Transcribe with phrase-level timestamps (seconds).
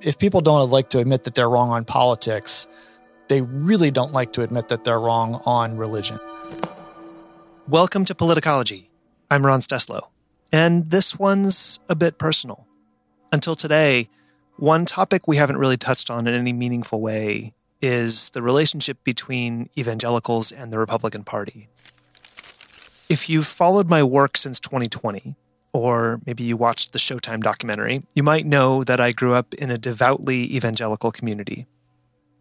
[0.00, 2.68] if people don't like to admit that they're wrong on politics,
[3.26, 6.20] they really don't like to admit that they're wrong on religion.
[7.66, 8.86] Welcome to Politicology.
[9.28, 10.08] I'm Ron Steslow,
[10.52, 12.66] and this one's a bit personal.
[13.32, 14.08] Until today,
[14.56, 17.52] one topic we haven't really touched on in any meaningful way
[17.82, 21.68] is the relationship between evangelicals and the Republican Party.
[23.08, 25.34] If you've followed my work since 2020,
[25.78, 29.70] or maybe you watched the Showtime documentary, you might know that I grew up in
[29.70, 31.66] a devoutly evangelical community.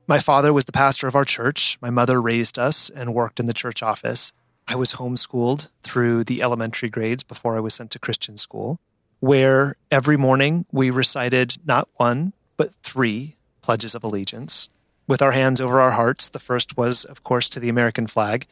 [0.07, 1.77] My father was the pastor of our church.
[1.81, 4.31] My mother raised us and worked in the church office.
[4.67, 8.79] I was homeschooled through the elementary grades before I was sent to Christian school,
[9.19, 14.69] where every morning we recited not one, but three pledges of allegiance
[15.07, 16.29] with our hands over our hearts.
[16.29, 18.45] The first was, of course, to the American flag.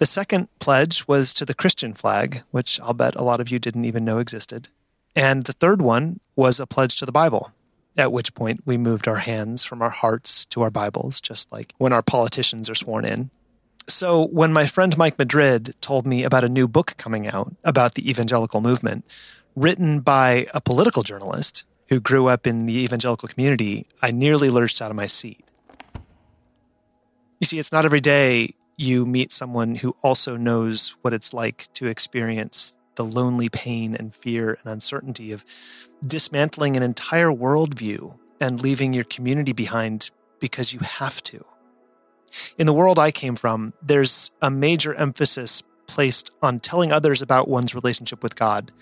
[0.00, 3.58] The second pledge was to the Christian flag, which I'll bet a lot of you
[3.58, 4.70] didn't even know existed.
[5.14, 7.52] And the third one was a pledge to the Bible,
[7.98, 11.74] at which point we moved our hands from our hearts to our Bibles, just like
[11.76, 13.28] when our politicians are sworn in.
[13.88, 17.94] So when my friend Mike Madrid told me about a new book coming out about
[17.94, 19.04] the evangelical movement,
[19.54, 24.80] written by a political journalist who grew up in the evangelical community, I nearly lurched
[24.80, 25.44] out of my seat.
[27.38, 31.68] You see, it's not every day you meet someone who also knows what it's like
[31.74, 35.44] to experience the lonely pain and fear and uncertainty of
[36.06, 41.44] dismantling an entire worldview and leaving your community behind because you have to.
[42.56, 47.48] In the world I came from, there's a major emphasis placed on telling others about
[47.48, 48.72] one's relationship with God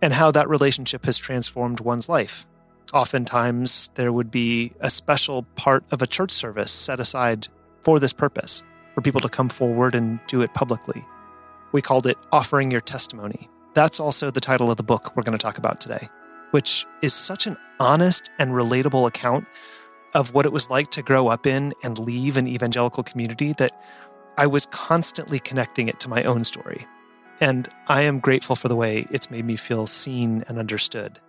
[0.00, 2.46] and how that relationship has transformed one's life.
[2.94, 7.48] Oftentimes, there would be a special part of a church service set aside
[7.82, 8.62] for this purpose,
[8.96, 11.04] for people to come forward and do it publicly.
[11.72, 13.50] We called it Offering Your Testimony.
[13.74, 16.08] That's also the title of the book we're going to talk about today,
[16.52, 19.46] which is such an honest and relatable account
[20.14, 23.78] of what it was like to grow up in and leave an evangelical community that
[24.38, 26.86] I was constantly connecting it to my own story.
[27.38, 31.20] And I am grateful for the way it's made me feel seen and understood.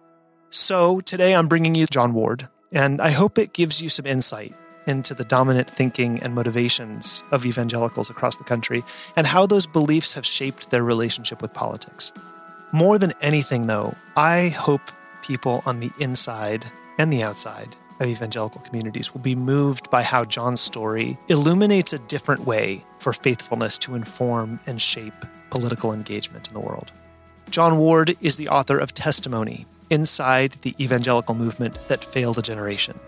[0.52, 4.56] So today I'm bringing you Jon Ward, and I hope it gives you some insight
[4.88, 8.84] into the dominant thinking and motivations of evangelicals across the country
[9.16, 12.12] and how those beliefs have shaped their relationship with politics.
[12.72, 14.82] More than anything, though, I hope
[15.22, 16.66] people on the inside
[16.98, 22.00] and the outside of evangelical communities will be moved by how Jon's story illuminates a
[22.00, 26.92] different way for faithfulness to inform and shape political engagement in the world.
[27.50, 33.00] Jon Ward is the author of Testimony Inside the Evangelical Movement That Failed a Generation.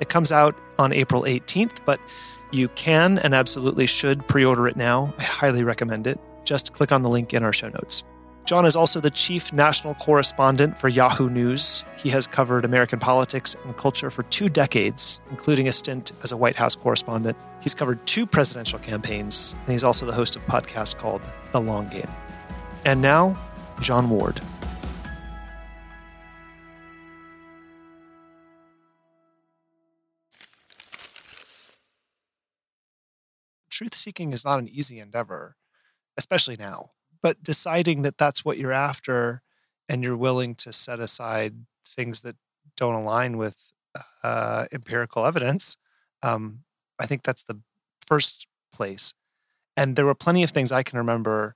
[0.00, 2.00] It comes out on April 18th, but
[2.50, 5.12] you can and absolutely should pre order it now.
[5.18, 6.18] I highly recommend it.
[6.44, 8.04] Just click on the link in our show notes.
[8.48, 11.84] Jon is also the chief national correspondent for Yahoo News.
[11.98, 16.36] He has covered American politics and culture for two decades, including a stint as a
[16.38, 17.36] White House correspondent.
[17.60, 21.20] He's covered two presidential campaigns, and he's also the host of a podcast called
[21.52, 22.08] The Long Game.
[22.86, 23.36] And now,
[23.82, 24.40] Jon Ward.
[33.78, 35.54] Truth seeking is not an easy endeavor,
[36.16, 36.90] especially now.
[37.22, 39.42] But deciding that that's what you're after
[39.88, 41.54] and you're willing to set aside
[41.86, 42.36] things that
[42.76, 43.72] don't align with
[44.24, 45.76] uh, empirical evidence,
[46.24, 46.64] um,
[46.98, 47.60] I think that's the
[48.04, 49.14] first place.
[49.76, 51.54] And there were plenty of things I can remember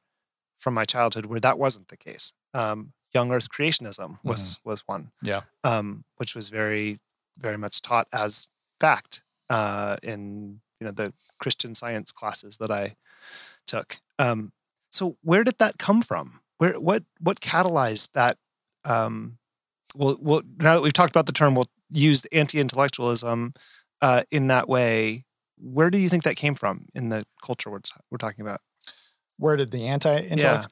[0.59, 2.33] from my childhood where that wasn't the case.
[2.54, 4.71] Um, young Earth creationism was mm-hmm.
[4.71, 7.00] was one, yeah, um, which was very
[7.39, 8.47] very much taught as
[8.78, 12.97] fact uh, in you know the Christian science classes that I
[13.69, 14.00] took.
[14.19, 14.53] Um,
[14.91, 16.41] so where did that come from?
[16.59, 18.37] Where what what catalyzed that?
[18.84, 19.38] Um,
[19.94, 23.54] well, well, now that we've talked about the term, we'll use anti-intellectualism
[24.00, 25.25] uh, in that way.
[25.59, 28.60] Where do you think that came from in the culture we're, we're talking about?
[29.37, 30.41] Where did the anti-intellect?
[30.41, 30.66] Yeah.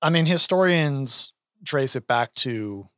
[0.00, 1.34] I mean, historians
[1.66, 2.88] trace it back to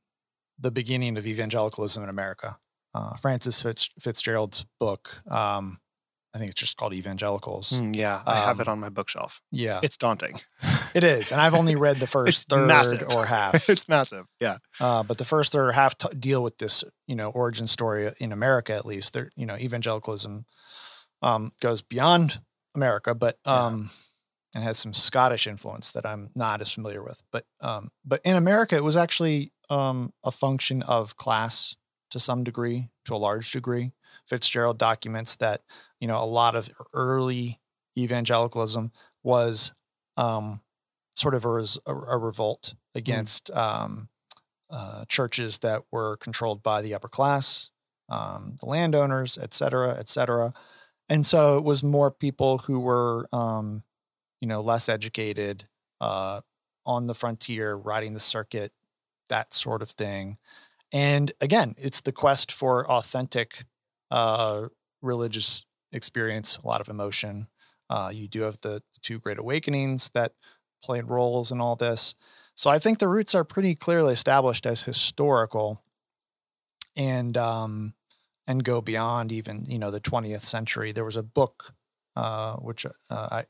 [0.59, 2.59] the beginning of evangelicalism in America
[2.97, 5.23] uh, Frances Fitz, Fitzgerald's book.
[5.31, 5.81] Um,
[6.35, 7.73] I think it's just called Evangelicals.
[7.73, 9.41] Mm, yeah, I um, have it um, on my bookshelf.
[9.51, 10.41] Yeah, it's daunting.
[10.95, 13.11] it is, and I've only read the first third massive.
[13.15, 13.69] or half.
[13.71, 14.27] it's massive.
[14.41, 17.67] Yeah, uh, but the first third or half t- deal with this, you know, origin
[17.67, 19.15] story in America at least.
[19.15, 20.45] There, you know, evangelicalism
[21.23, 22.41] um, goes beyond
[22.75, 23.91] America, but um,
[24.55, 24.57] yeah.
[24.57, 27.23] and has some Scottish influence that I'm not as familiar with.
[27.33, 31.77] But um, but in America, it was actually um, a function of class
[32.17, 33.93] to some degree, to a large degree.
[34.27, 35.63] Fitzgerald documents that
[36.01, 37.61] you know a lot of early
[37.97, 38.91] evangelicalism
[39.23, 39.73] was
[40.17, 40.61] um,
[41.15, 42.99] sort of a, a, a revolt mm.
[42.99, 43.57] against mm.
[43.57, 44.09] um,
[44.71, 47.71] uh, churches that were controlled by the upper class,
[48.09, 50.53] um, the landowners, et cetera, et cetera.
[51.09, 53.85] And so it was more people who were, um,
[54.41, 55.67] you know, less educated,
[56.01, 56.41] uh,
[56.85, 58.73] on the frontier, riding the circuit,
[59.29, 60.39] that sort of thing.
[60.97, 63.67] And again, it's the quest for authentic
[64.11, 64.69] uh,
[65.03, 67.49] religious experience, a lot of emotion.
[67.91, 70.33] Uh, you do have the two great awakenings that
[70.83, 72.15] played roles in all this.
[72.55, 75.83] So I think the roots are pretty clearly established as historical,
[76.97, 77.93] and um,
[78.47, 80.93] and go beyond even you know the 20th century.
[80.93, 81.75] There was a book
[82.17, 83.45] uh, which uh, I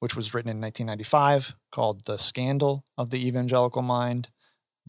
[0.00, 4.30] which was written in 1995 called "The Scandal of the Evangelical Mind"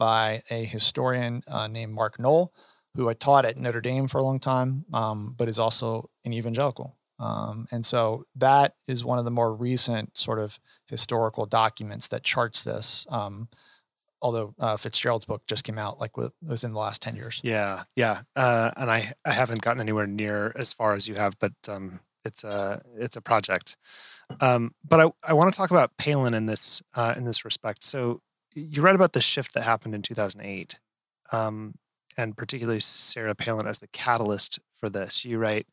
[0.02, 2.52] by a historian uh, named Mark Noll,
[2.96, 6.32] who had taught at Notre Dame for a long time, um, but is also an
[6.32, 6.96] evangelical.
[7.20, 10.58] Um, and so that is one of the more recent sort of
[10.88, 13.06] historical documents that charts this.
[13.10, 13.48] Um,
[14.20, 17.40] although uh, Fitzgerald's book just came out like with, within the last 10 years.
[17.44, 17.84] Yeah.
[17.94, 18.22] Yeah.
[18.34, 22.00] Uh, and I, I haven't gotten anywhere near as far as you have, but um,
[22.24, 23.76] it's a, it's a project.
[24.40, 27.84] Um, but I, I want to talk about Palin in this, uh, in this respect.
[27.84, 28.20] So
[28.54, 30.78] you read about the shift that happened in 2008
[31.32, 31.74] um,
[32.16, 35.24] and particularly Sarah Palin as the catalyst for this.
[35.24, 35.66] You write,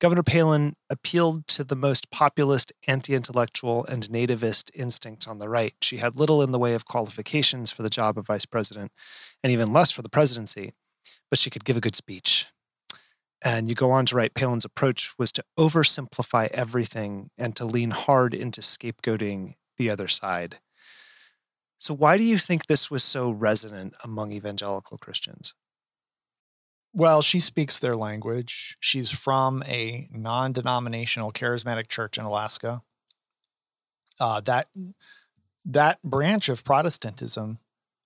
[0.00, 5.74] Governor Palin appealed to the most populist, anti intellectual, and nativist instincts on the right.
[5.82, 8.92] She had little in the way of qualifications for the job of vice president,
[9.44, 10.72] and even less for the presidency,
[11.28, 12.46] but she could give a good speech.
[13.42, 17.90] And you go on to write Palin's approach was to oversimplify everything and to lean
[17.90, 20.58] hard into scapegoating the other side.
[21.80, 25.54] So, why do you think this was so resonant among evangelical Christians?
[26.92, 28.76] Well, she speaks their language.
[28.80, 32.82] She's from a non denominational charismatic church in Alaska.
[34.20, 34.68] Uh, that,
[35.64, 37.58] that branch of Protestantism,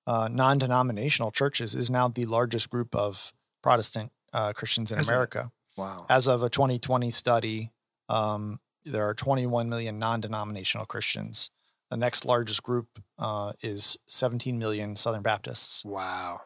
[0.06, 5.08] uh, non denominational churches, is now the largest group of Protestant uh, Christians in As
[5.08, 5.50] America.
[5.76, 5.96] A, wow.
[6.08, 7.72] As of a 2020 study,
[8.08, 11.50] um, there are 21 million non denominational Christians.
[11.94, 12.88] The next largest group
[13.20, 15.84] uh, is 17 million Southern Baptists.
[15.84, 16.40] Wow.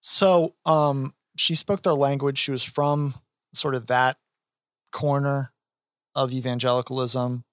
[0.00, 2.38] So, um, she spoke their language.
[2.38, 3.14] She was from
[3.54, 4.16] sort of that
[4.90, 5.52] corner
[6.16, 7.44] of evangelicalism.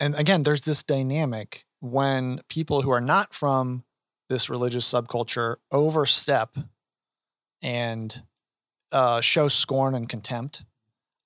[0.00, 3.84] And again, there's this dynamic when people who are not from
[4.30, 6.56] this religious subculture overstep
[7.60, 8.22] and
[8.90, 10.64] uh, show scorn and contempt.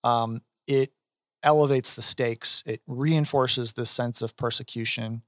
[0.02, 0.90] Um, it
[1.44, 2.64] elevates the stakes.
[2.66, 5.23] It reinforces this sense of persecution,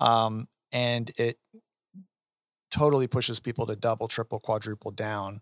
[0.00, 1.38] um, and it
[2.70, 5.40] totally pushes people to double, triple, quadruple down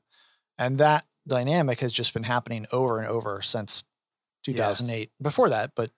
[0.58, 3.84] and that dynamic has just been happening over and over since
[4.44, 4.98] 2008.
[4.98, 5.08] Yes.
[5.20, 5.90] Before that, but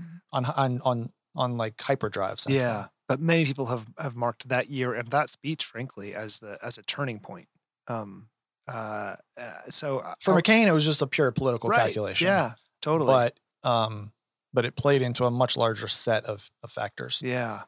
[0.00, 0.16] mm-hmm.
[0.32, 2.40] on on on on like hyperdrive.
[2.40, 2.88] Since yeah, then.
[3.08, 6.78] but many people have have marked that year and that speech, frankly, as the as
[6.78, 7.48] a turning point.
[7.88, 8.28] Um,
[8.68, 12.26] uh, uh so uh, for McCain, it was just a pure political right, calculation.
[12.26, 12.52] Yeah,
[12.82, 13.12] totally.
[13.12, 14.12] But um,
[14.52, 17.20] but it played into a much larger set of, of factors.
[17.22, 17.62] Yeah.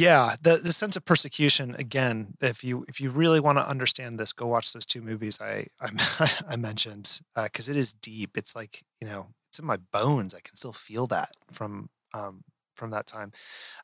[0.00, 2.34] Yeah, the the sense of persecution again.
[2.40, 5.66] If you if you really want to understand this, go watch those two movies I
[5.80, 8.38] I, I mentioned because uh, it is deep.
[8.38, 10.34] It's like you know it's in my bones.
[10.34, 12.44] I can still feel that from um,
[12.74, 13.32] from that time.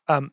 [0.08, 0.32] Um,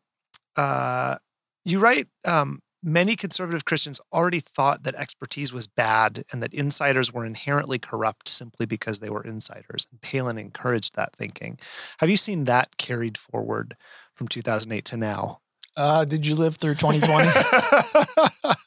[0.56, 1.18] uh,
[1.66, 7.12] you write um, many conservative Christians already thought that expertise was bad and that insiders
[7.12, 9.88] were inherently corrupt simply because they were insiders.
[9.92, 11.60] And Palin encouraged that thinking.
[12.00, 13.76] Have you seen that carried forward
[14.16, 15.40] from 2008 to now?
[15.76, 17.28] Uh, did you live through 2020?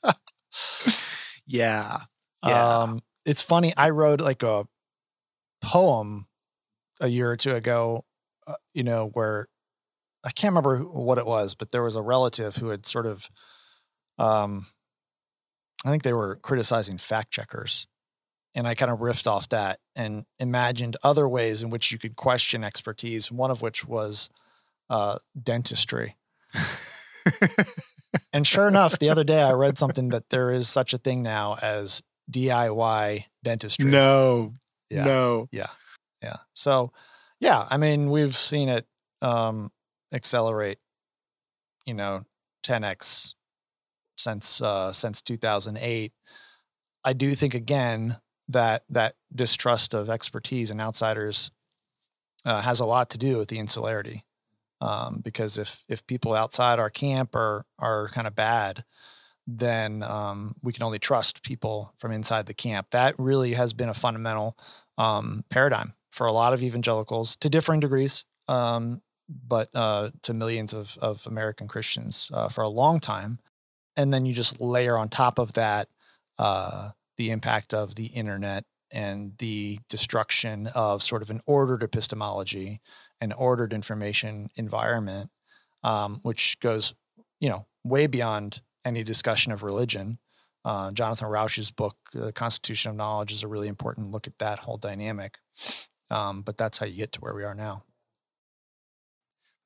[1.47, 1.99] yeah.
[2.45, 2.79] yeah.
[2.79, 3.73] Um, it's funny.
[3.77, 4.67] I wrote like a
[5.63, 6.27] poem
[7.01, 8.05] a year or two ago,
[8.47, 9.47] uh, you know, where
[10.25, 13.29] I can't remember what it was, but there was a relative who had sort of,
[14.19, 14.67] um,
[15.85, 17.87] I think they were criticizing fact checkers.
[18.55, 22.17] And I kind of riffed off that and imagined other ways in which you could
[22.17, 24.31] question expertise, one of which was
[24.89, 26.17] uh, dentistry.
[28.33, 31.23] and sure enough, the other day I read something that there is such a thing
[31.23, 33.85] now as DIY dentistry.
[33.85, 34.55] No.
[34.91, 35.05] Yeah.
[35.05, 35.49] No.
[35.51, 35.71] Yeah.
[36.23, 36.37] Yeah.
[36.55, 36.93] So,
[37.41, 38.87] yeah, I mean, we've seen it
[39.23, 39.71] um,
[40.13, 40.79] accelerate,
[41.85, 42.25] you know,
[42.65, 43.35] 10x
[44.17, 46.13] since uh, since 2008.
[47.05, 48.17] I do think again
[48.49, 51.51] that that distrust of expertise and outsiders
[52.45, 54.25] uh, has a lot to do with the insularity
[54.81, 58.85] um, because if if people outside our camp are are kind of bad,
[59.47, 62.91] then um, we can only trust people from inside the camp.
[62.91, 64.57] That really has been a fundamental
[64.99, 70.75] um, paradigm for a lot of evangelicals to differing degrees, um, but uh, to millions
[70.75, 73.39] of of American Christians uh, for a long time.
[73.97, 75.89] and then you just layer on top of that
[76.39, 82.81] uh, the impact of the internet and the destruction of sort of an ordered epistemology,
[83.21, 85.31] an ordered information environment,
[85.83, 86.95] um, which goes,
[87.41, 90.19] you know, way beyond any discussion of religion.
[90.65, 94.59] Uh, Jonathan Rauch's book, The Constitution of Knowledge, is a really important look at that
[94.61, 95.39] whole dynamic.
[96.11, 97.85] Um, but that's how you get to where we are now.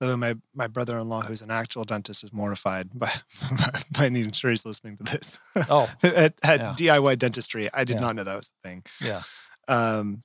[0.01, 3.11] Though my, my brother in law, who's an actual dentist, is mortified by,
[3.93, 5.39] by needing sure he's listening to this.
[5.69, 6.75] Oh, at, at yeah.
[6.99, 8.01] DIY dentistry, I did Yeah.
[8.01, 8.83] not know that was a thing.
[9.01, 9.23] yeah.
[9.69, 10.23] Um,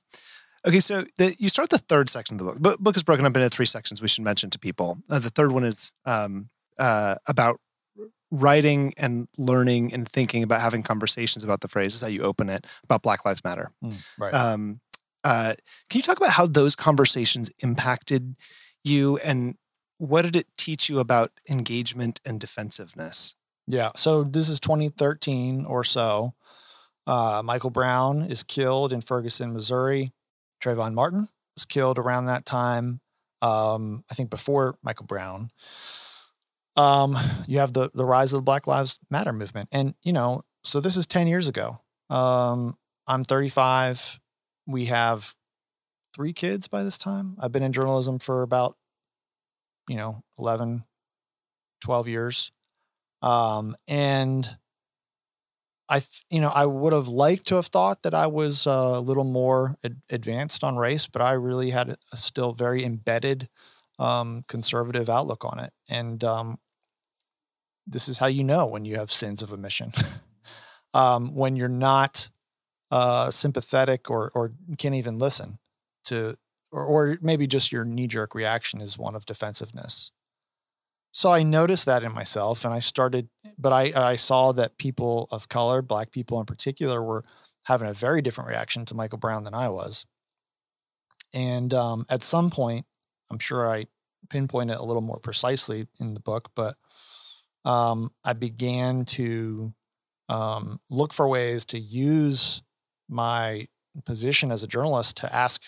[0.66, 2.56] okay, so the, you start the third section of the book.
[2.60, 4.02] The book is broken up into three sections.
[4.02, 4.98] We should mention to people.
[5.08, 7.60] Uh, the third one is um, uh, about
[8.30, 11.94] writing and learning and thinking about having conversations about the phrase.
[11.94, 13.70] Is how you open it about Black Lives Matter.
[13.84, 14.34] Mm, right.
[14.34, 14.80] Um,
[15.24, 15.54] uh,
[15.90, 18.36] can you talk about how those conversations impacted
[18.84, 19.56] you and
[19.98, 23.34] what did it teach you about engagement and defensiveness?
[23.66, 23.90] Yeah.
[23.96, 26.34] So this is 2013 or so.
[27.06, 30.12] Uh, Michael Brown is killed in Ferguson, Missouri.
[30.62, 33.00] Trayvon Martin was killed around that time.
[33.42, 35.50] Um, I think before Michael Brown.
[36.76, 40.42] Um, you have the the rise of the Black Lives Matter movement, and you know,
[40.64, 41.80] so this is 10 years ago.
[42.10, 44.20] Um, I'm 35.
[44.66, 45.34] We have
[46.14, 47.36] three kids by this time.
[47.38, 48.76] I've been in journalism for about,
[49.88, 50.84] you know, 11,
[51.82, 52.52] 12 years.
[53.22, 54.56] Um, and
[55.88, 59.00] I, you know, I would have liked to have thought that I was uh, a
[59.00, 63.48] little more ad- advanced on race, but I really had a, still very embedded
[63.98, 65.72] um, conservative outlook on it.
[65.88, 66.58] And um,
[67.86, 69.92] this is how you know when you have sins of omission.
[70.94, 72.28] um, when you're not
[72.90, 75.58] uh, sympathetic or or can't even listen
[76.04, 76.36] to,
[76.70, 80.10] or, or maybe just your knee jerk reaction is one of defensiveness.
[81.16, 83.30] So I noticed that in myself, and I started.
[83.56, 87.24] But I I saw that people of color, black people in particular, were
[87.62, 90.04] having a very different reaction to Michael Brown than I was.
[91.32, 92.84] And um, at some point,
[93.30, 93.86] I'm sure I
[94.28, 96.74] pinpoint it a little more precisely in the book, but
[97.64, 99.72] um, I began to
[100.28, 102.60] um, look for ways to use
[103.08, 103.68] my
[104.04, 105.62] position as a journalist to ask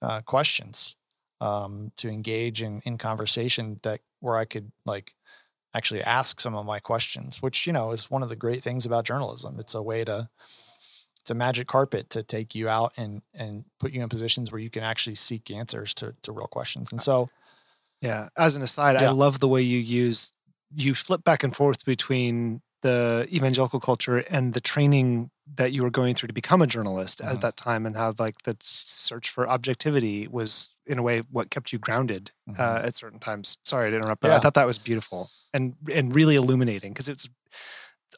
[0.00, 0.96] uh, questions,
[1.42, 5.14] um, to engage in in conversation that where I could like
[5.74, 8.86] actually ask some of my questions, which you know is one of the great things
[8.86, 9.58] about journalism.
[9.60, 10.28] It's a way to
[11.20, 14.60] it's a magic carpet to take you out and and put you in positions where
[14.60, 16.92] you can actually seek answers to to real questions.
[16.92, 17.30] And so
[18.02, 18.28] Yeah.
[18.36, 20.34] As an aside, I love the way you use
[20.74, 25.90] you flip back and forth between the evangelical culture and the training that you were
[25.90, 27.30] going through to become a journalist Mhm.
[27.30, 31.50] at that time and how like the search for objectivity was in a way what
[31.50, 32.84] kept you grounded uh, Mhm.
[32.84, 33.56] at certain times.
[33.64, 37.28] Sorry to interrupt, but I thought that was beautiful and and really illuminating because it's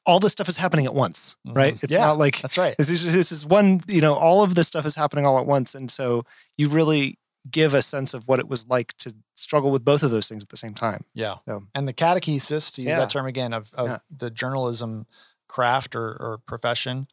[0.04, 1.75] all this stuff is happening at once, right?
[1.75, 1.82] Mhm.
[1.85, 2.06] It's Yeah.
[2.06, 2.76] not like that's right.
[2.78, 5.46] this is, this is one, you know, all of this stuff is happening all at
[5.46, 5.75] once.
[5.75, 6.25] And so
[6.56, 7.18] you really
[7.50, 10.42] give a sense of what it was like to struggle with both of those things
[10.42, 11.04] at the same time.
[11.14, 11.37] Yeah.
[11.46, 12.99] So- And the catechesis, to use Yeah.
[13.00, 13.99] that term again, of, of Yeah.
[14.16, 15.06] the journalism
[15.49, 17.06] craft or, or profession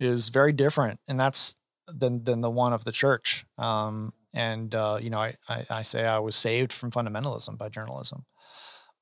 [0.00, 1.00] is very different.
[1.06, 1.54] And that's
[1.86, 3.44] than than the one of the church.
[3.58, 7.68] Um, and uh, you know, I, I I say I was saved from fundamentalism by
[7.70, 8.26] journalism.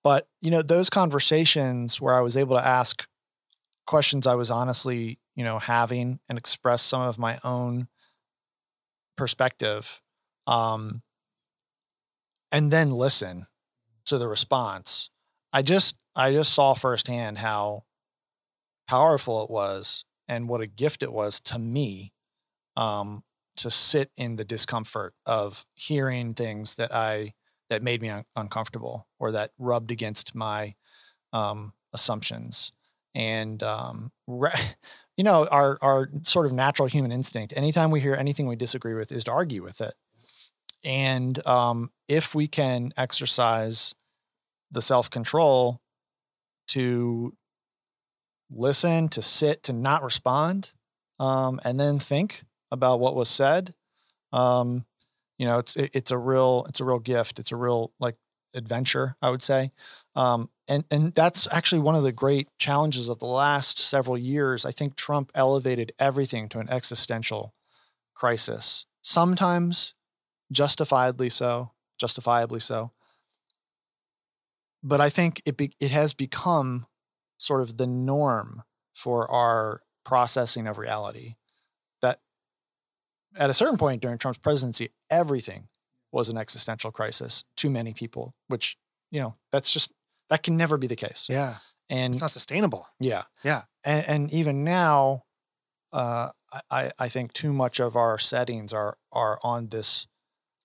[0.05, 3.05] But you know, those conversations where I was able to ask
[3.87, 7.89] questions I was honestly, you know, having and express some of my own
[9.17, 10.01] perspective.
[10.47, 11.03] Um,
[12.51, 13.47] and then listen
[14.07, 15.11] to the response.
[15.53, 17.85] I just I just saw firsthand how
[18.87, 22.13] powerful it was and what a gift it was to me
[22.77, 23.23] um,
[23.57, 27.35] to sit in the discomfort of hearing things that I
[27.71, 30.75] that made me un- uncomfortable or that rubbed against my
[31.33, 32.73] um, assumptions.
[33.15, 34.53] And um, re-
[35.17, 38.95] you know our our sort of natural human instinct anytime we hear anything we disagree
[38.95, 39.95] with is to argue with it.
[40.85, 43.95] And um, if we can exercise
[44.71, 45.81] the self control
[46.69, 47.35] to
[48.51, 50.73] listen, to sit, to not respond,
[51.19, 53.75] um, and then think about what was said,
[54.33, 54.85] um,
[55.39, 57.39] you know, it's it, it's a real it's a real gift.
[57.39, 58.17] It's a real like
[58.55, 59.71] adventure, I would say.
[60.17, 64.65] Um, and and that's actually one of the great challenges of the last several years.
[64.65, 67.55] I think Trump elevated everything to an existential
[68.15, 68.87] crisis.
[69.03, 69.95] Sometimes
[70.51, 72.93] justifiably so, justifiably so.
[74.83, 76.87] But I think it be, it has become
[77.39, 78.63] sort of the norm
[78.95, 81.37] for our processing of reality.
[83.37, 85.69] At a certain point during Trump's presidency, everything
[86.13, 88.77] was an existential crisis to many people, which
[89.11, 89.91] you know that's just
[90.29, 91.27] that can never be the case.
[91.29, 91.57] Yeah.
[91.91, 92.87] And It's not sustainable.
[93.01, 93.63] yeah, Yeah.
[93.85, 95.25] and, and even now,
[95.93, 96.31] uh,
[96.71, 100.07] I I think too much of our settings are are on this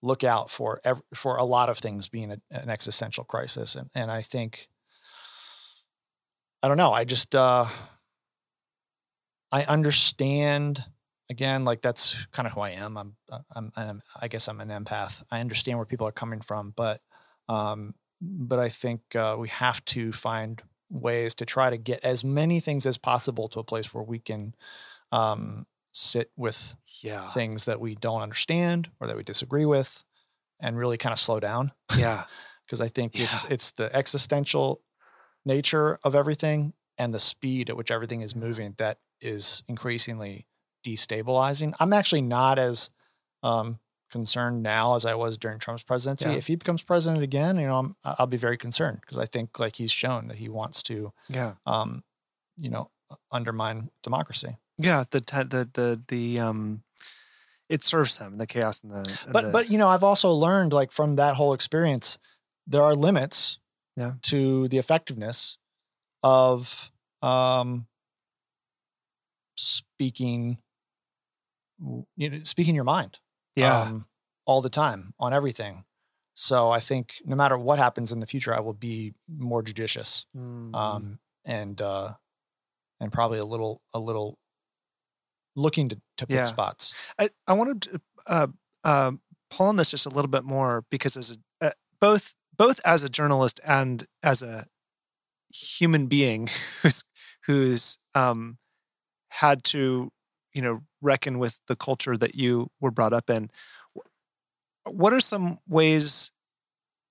[0.01, 4.09] lookout for ev- for a lot of things being a, an existential crisis, and and
[4.11, 4.69] I think
[6.63, 6.93] I don't know.
[6.93, 7.65] I just uh,
[9.51, 10.83] I understand
[11.29, 12.97] again, like that's kind of who I am.
[12.97, 13.15] I'm
[13.55, 15.23] I'm, I'm I guess I'm an empath.
[15.31, 16.99] I understand where people are coming from, but
[17.49, 22.23] um, but I think uh, we have to find ways to try to get as
[22.23, 24.55] many things as possible to a place where we can
[25.11, 27.27] um, sit with Yeah.
[27.27, 30.03] things that we don't understand or that we disagree with
[30.59, 32.23] and really kind of slow down Yeah.
[32.65, 34.81] because I think it's it's the existential
[35.45, 40.47] nature of everything and the speed at which everything is moving that is increasingly
[40.87, 41.73] destabilizing.
[41.79, 42.89] I'm actually not as
[43.43, 43.79] um,
[44.11, 46.29] concerned now as I was during Trump's presidency.
[46.29, 46.35] Yeah.
[46.35, 49.59] If he becomes president again, you know, I'm, I'll be very concerned because I think
[49.59, 51.53] like he's shown that he wants to, Yeah.
[51.65, 52.03] um,
[52.55, 52.89] you know,
[53.31, 54.57] undermine democracy.
[54.77, 55.03] Yeah.
[55.09, 56.83] The te- the the the um,
[57.69, 60.31] it serves him the chaos and the and but the- but you know i've also
[60.31, 62.17] learned like from that whole experience
[62.65, 63.59] there are limits
[63.97, 64.13] Yeah.
[64.21, 65.57] to the effectiveness
[66.23, 66.91] of
[67.21, 67.87] um
[69.57, 70.57] speaking
[72.15, 73.19] you know speaking your mind
[73.55, 74.07] yeah um,
[74.45, 75.83] all the time on everything
[76.33, 80.25] so i think no matter what happens in the future i will be more judicious
[80.35, 80.75] Mm.
[80.75, 82.13] um and uh
[82.99, 84.37] and probably a little a little
[85.55, 86.45] looking to, to pick Yeah.
[86.45, 88.47] spots I, I wanted to uh,
[88.83, 89.11] uh,
[89.49, 93.03] pull on this just a little bit more because as a, uh, both both as
[93.03, 94.65] a journalist and as a
[95.53, 96.49] human being
[96.81, 97.03] who's
[97.45, 98.57] who's um,
[99.29, 100.11] had to
[100.53, 103.49] you know reckon with the culture that you were brought up in.
[104.85, 106.31] What are some ways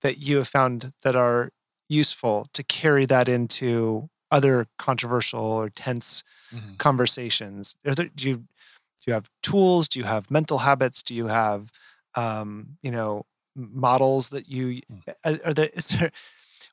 [0.01, 1.51] that you have found that are
[1.89, 6.77] useful to carry that into other controversial or tense Mhm.
[6.77, 7.75] conversations?
[7.85, 9.87] Are there, do you do you have tools?
[9.87, 11.01] Do you have mental habits?
[11.03, 11.71] Do you have
[12.15, 15.03] um, you know models that you Mm.
[15.23, 15.69] are, are there?
[15.73, 16.11] Is there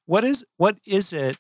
[0.07, 1.37] what is what is it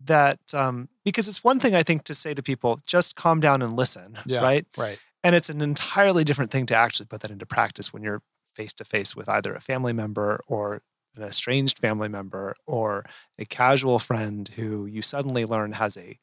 [0.00, 3.62] that um, because it's one thing I think to say to people just calm down
[3.62, 4.42] and listen, Yeah.
[4.42, 4.66] right?
[4.76, 8.22] right And it's an entirely different thing to actually put that into practice when you're
[8.44, 10.82] face to face with either a family member or
[11.16, 13.04] an estranged family member or
[13.38, 16.18] a casual friend who you suddenly learn has a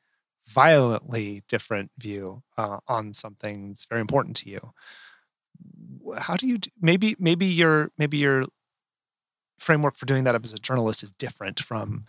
[0.47, 4.73] violently different view uh, on something that's very important to you.
[6.17, 8.45] How do you d- maybe maybe your maybe your
[9.57, 12.05] framework for doing that as a journalist is different from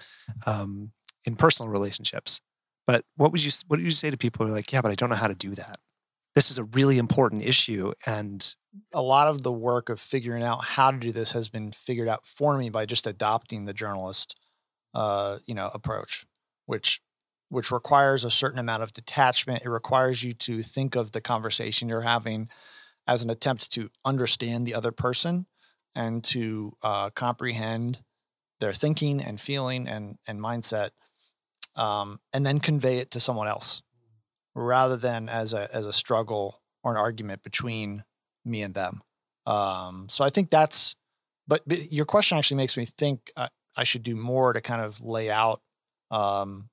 [0.47, 0.93] um,
[1.25, 2.41] in personal relationships.
[2.87, 4.91] But what would you what would you say to people who are like, yeah, but
[4.91, 5.79] I don't know how to do that?
[6.37, 8.55] This is a really important issue, and
[8.93, 12.09] a lot of the work of figuring out how to do this has been figured
[12.09, 14.37] out for me by just adopting the journalist
[14.95, 16.27] uh, you know approach
[16.67, 17.01] which
[17.49, 19.65] which requires a certain amount of detachment.
[19.65, 22.51] It requires you to think of the conversation you're having
[23.07, 25.47] as an attempt to understand the other person
[25.95, 28.01] and to uh, comprehend
[28.61, 30.91] their thinking and feeling and and mindset
[31.77, 33.83] um, and then convey it to someone else
[34.57, 38.05] rather than as a as a struggle or an argument between
[38.45, 39.03] me and them.
[39.47, 40.95] Um, so I think that's,
[41.47, 44.81] but, but your question actually makes me think I, I should do more to kind
[44.83, 45.61] of lay out
[46.11, 46.69] um,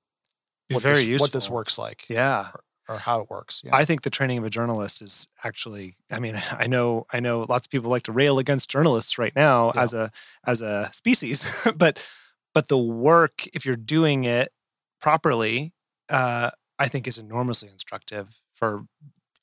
[0.70, 2.46] what, very this, what this works like yeah,
[2.88, 3.62] or how it works.
[3.64, 3.70] know?
[3.72, 5.96] I think the training of a journalist is actually.
[6.10, 9.34] I mean, I know I know lots of people like to rail against journalists right
[9.36, 9.82] now Yeah.
[9.82, 10.10] as a
[10.46, 12.04] as a species, but
[12.54, 14.48] but the work if you're doing it
[15.00, 15.74] properly,
[16.08, 18.84] uh, I think is enormously instructive for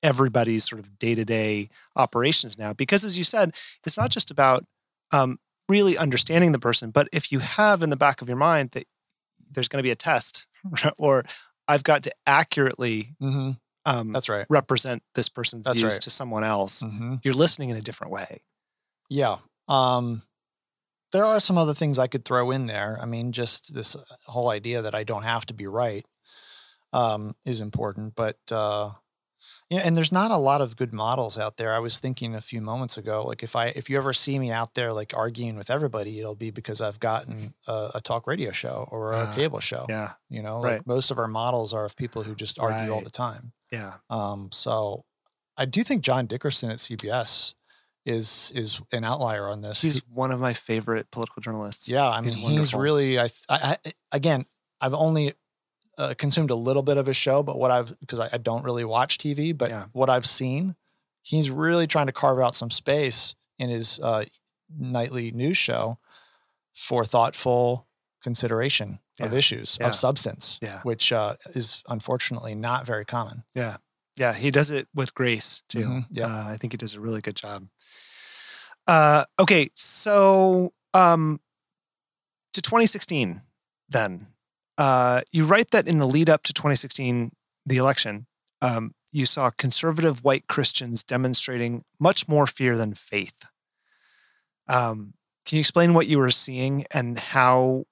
[0.04, 2.74] everybody's sort of day to day operations now.
[2.74, 3.54] Because as you said,
[3.86, 4.65] it's not just about
[5.12, 5.39] um,
[5.70, 8.88] really understanding the person, but if you have in the back of your mind that
[9.52, 10.48] there's going to be a test,
[10.98, 11.24] or
[11.67, 13.60] I've got to accurately Mhm.
[13.86, 14.46] um, That's right.
[14.50, 16.02] represent this person's That's views right.
[16.02, 16.82] to someone else.
[16.82, 18.41] hmm You're listening in a different way.
[19.10, 19.38] Yeah.
[19.67, 20.24] Um,
[21.12, 22.98] there are some other things I could throw in there.
[23.02, 26.06] I mean, just this uh, whole idea that I don't have to be right
[26.93, 28.91] um, is important, but uh,
[29.69, 31.73] yeah, and there's not a lot of good models out there.
[31.73, 34.51] I was thinking a few moments ago, like if I if you ever see me
[34.51, 38.51] out there like arguing with everybody, it'll be because I've gotten a, a talk radio
[38.51, 39.86] show or a Ah, cable show.
[39.89, 40.73] Yeah, You know, right.
[40.80, 43.54] like most of our models are of people who just argue all the time.
[43.71, 45.06] yeah, Um, so
[45.58, 47.56] I do think John Dickerson at CBS
[48.06, 49.82] is is an outlier on this.
[49.82, 51.88] he's He- one of my favorite political journalists.
[51.88, 53.19] yeah, I mean, he's he's, really.
[53.19, 54.45] I, I, I again,
[54.82, 55.34] I've only
[55.97, 58.63] uh, consumed a little bit of his show, but what I've because I, I don't
[58.63, 59.86] really watch TV, but Yeah.
[59.91, 60.75] what I've seen,
[61.21, 64.25] he's really trying to carve out some space in his uh,
[64.75, 65.97] nightly news show
[66.73, 67.88] for thoughtful
[68.23, 69.88] consideration of issues Yeah.
[69.88, 70.82] of substance, Yeah.
[70.84, 73.43] which uh, is unfortunately not very common.
[73.54, 73.77] Yeah.
[74.15, 74.34] Yeah.
[74.34, 75.80] He does it with grace too.
[75.86, 76.27] Mhm, yeah.
[76.27, 77.67] Uh, I think he does a really good job.
[78.88, 79.69] Uh, okay.
[79.75, 81.39] So um,
[82.54, 83.41] to 2016,
[83.89, 84.27] then,
[84.77, 87.31] uh, you write that in the lead up to 2016,
[87.65, 88.27] the election,
[88.62, 93.45] um, you saw conservative white Christians demonstrating much more fear than faith.
[94.67, 95.13] Um,
[95.45, 97.86] can you explain what you were seeing and how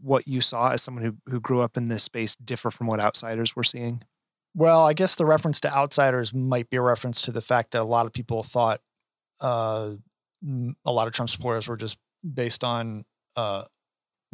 [0.00, 3.00] what you saw as someone who, who grew up in this space differ from what
[3.00, 4.02] outsiders were seeing?
[4.54, 7.82] Well, I guess the reference to outsiders might be a reference to the fact that
[7.82, 8.80] a lot of people thought
[9.40, 9.92] uh,
[10.84, 11.98] a lot of Trump supporters were just
[12.34, 13.04] based on
[13.36, 13.64] uh,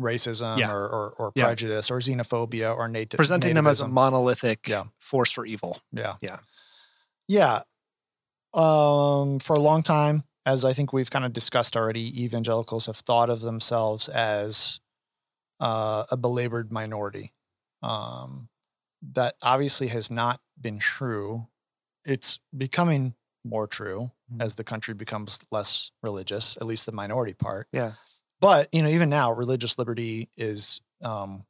[0.00, 0.70] racism Yeah.
[0.72, 1.44] or, or, or Yeah.
[1.46, 4.84] prejudice or xenophobia or native presenting them as a monolithic Yeah.
[4.98, 5.78] force for evil.
[5.92, 6.16] Yeah.
[6.20, 6.38] Yeah.
[7.28, 7.62] Yeah.
[8.54, 12.96] Um, for a long time, as I think we've kind of discussed already, evangelicals have
[12.96, 14.80] thought of themselves as
[15.60, 17.32] uh, a belabored minority.
[17.82, 18.48] Um,
[19.12, 21.46] that obviously has not been true.
[22.04, 24.42] It's becoming more true Mhm.
[24.42, 27.68] as the country becomes less religious, at least the minority part.
[27.72, 27.92] Yeah.
[28.40, 31.46] But, you know, even now, religious liberty is um,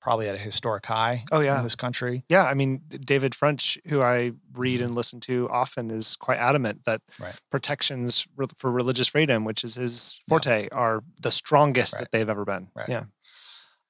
[0.00, 1.58] probably at a historic high Oh, yeah.
[1.58, 2.24] in this country.
[2.28, 6.84] Yeah, I mean David French, who I read and listen to often, is quite adamant
[6.86, 7.22] that Mm-hmm.
[7.24, 7.34] Right.
[7.50, 12.00] protections for religious freedom, which is his forte, are the strongest Right.
[12.00, 12.68] that they've ever been.
[12.74, 12.88] Right.
[12.88, 13.04] Yeah,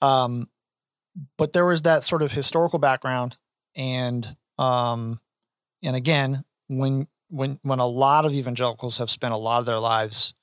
[0.00, 0.48] Um,
[1.38, 3.38] but there was that sort of historical background,
[3.76, 5.20] and um,
[5.82, 9.78] and again, when when when a lot of evangelicals have spent a lot of their
[9.78, 10.34] lives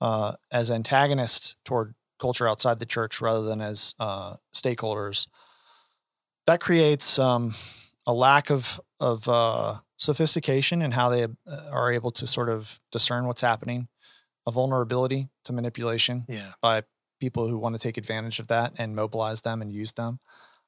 [0.00, 5.28] uh, as antagonists toward culture outside the church rather than as uh, stakeholders,
[6.46, 7.54] that creates um,
[8.06, 11.28] a lack of of uh, sophistication in how they uh,
[11.70, 13.88] are able to sort of discern what's happening,
[14.46, 16.82] a vulnerability to manipulation yeah, by
[17.20, 20.18] people who want to take advantage of that and mobilize them and use them.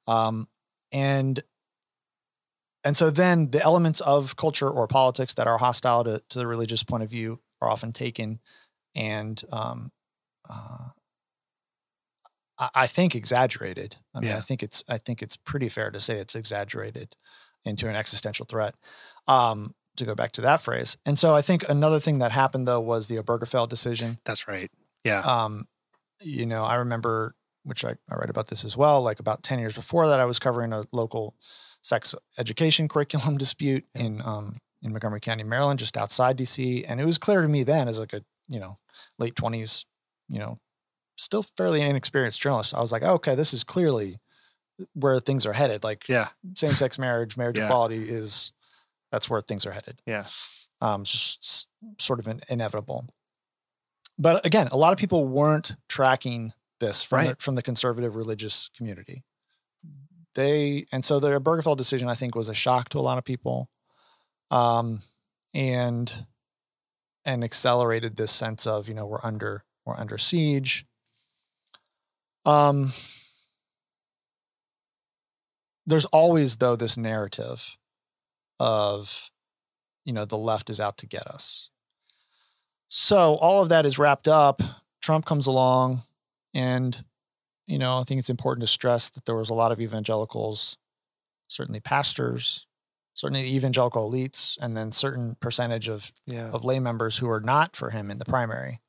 [0.07, 0.49] Um,
[0.93, 1.43] and
[2.85, 6.47] and so then the elements of culture or politics that are hostile to, to the
[6.47, 8.41] religious point of view are often taken
[8.95, 9.91] and um,
[10.49, 10.89] uh,
[12.59, 13.97] I, I think exaggerated.
[14.15, 14.37] I mean, Yeah.
[14.37, 17.17] I think it's I think it's pretty fair to say it's exaggerated
[17.65, 18.75] into an existential threat.
[19.27, 20.97] Um, to go back to that phrase.
[21.05, 24.71] And so I think another thing that happened though was the Obergefell decision that's right.
[25.05, 25.67] Yeah, um,
[26.21, 29.59] you know, I remember, which I, I write about this as well, like about 10
[29.59, 31.35] years before that, I was covering a local
[31.83, 36.85] sex education curriculum dispute in, um, in Montgomery County, Maryland, just outside DC.
[36.89, 38.79] And it was clear to me then as like a, you know,
[39.19, 39.87] late twenties,
[40.29, 40.59] you know,
[41.17, 42.75] still fairly inexperienced journalist.
[42.75, 44.19] I was like, okay, this is clearly
[44.95, 45.85] where things are headed.
[45.85, 47.65] Like yeah, same sex marriage, marriage Yeah.
[47.65, 48.53] equality is,
[49.13, 50.27] that's where things are headed yeah,
[50.81, 53.07] um, just sort of an inevitable.
[54.19, 58.69] But again, a lot of people weren't tracking this from the, from the conservative religious
[58.77, 59.23] community.
[60.35, 63.25] They and so the Obergefell decision, I think, was a shock to a lot of
[63.25, 63.69] people,
[64.51, 65.01] um,
[65.55, 66.27] and
[67.25, 70.87] and accelerated this sense of you know we're under we're under siege.
[72.45, 72.93] Um,
[75.87, 77.77] there's always though this narrative
[78.59, 79.31] of
[80.05, 81.71] you know the left is out to get us
[82.89, 84.63] so all of that is wrapped up
[85.03, 86.03] trump comes along
[86.55, 87.05] and
[87.67, 90.77] you know i think it's important to stress that there was a lot of evangelicals
[91.49, 92.67] certainly pastors
[93.21, 96.51] certainly evangelical elites and then certain percentage of yeah.
[96.51, 98.81] of lay members who are not for him in the primary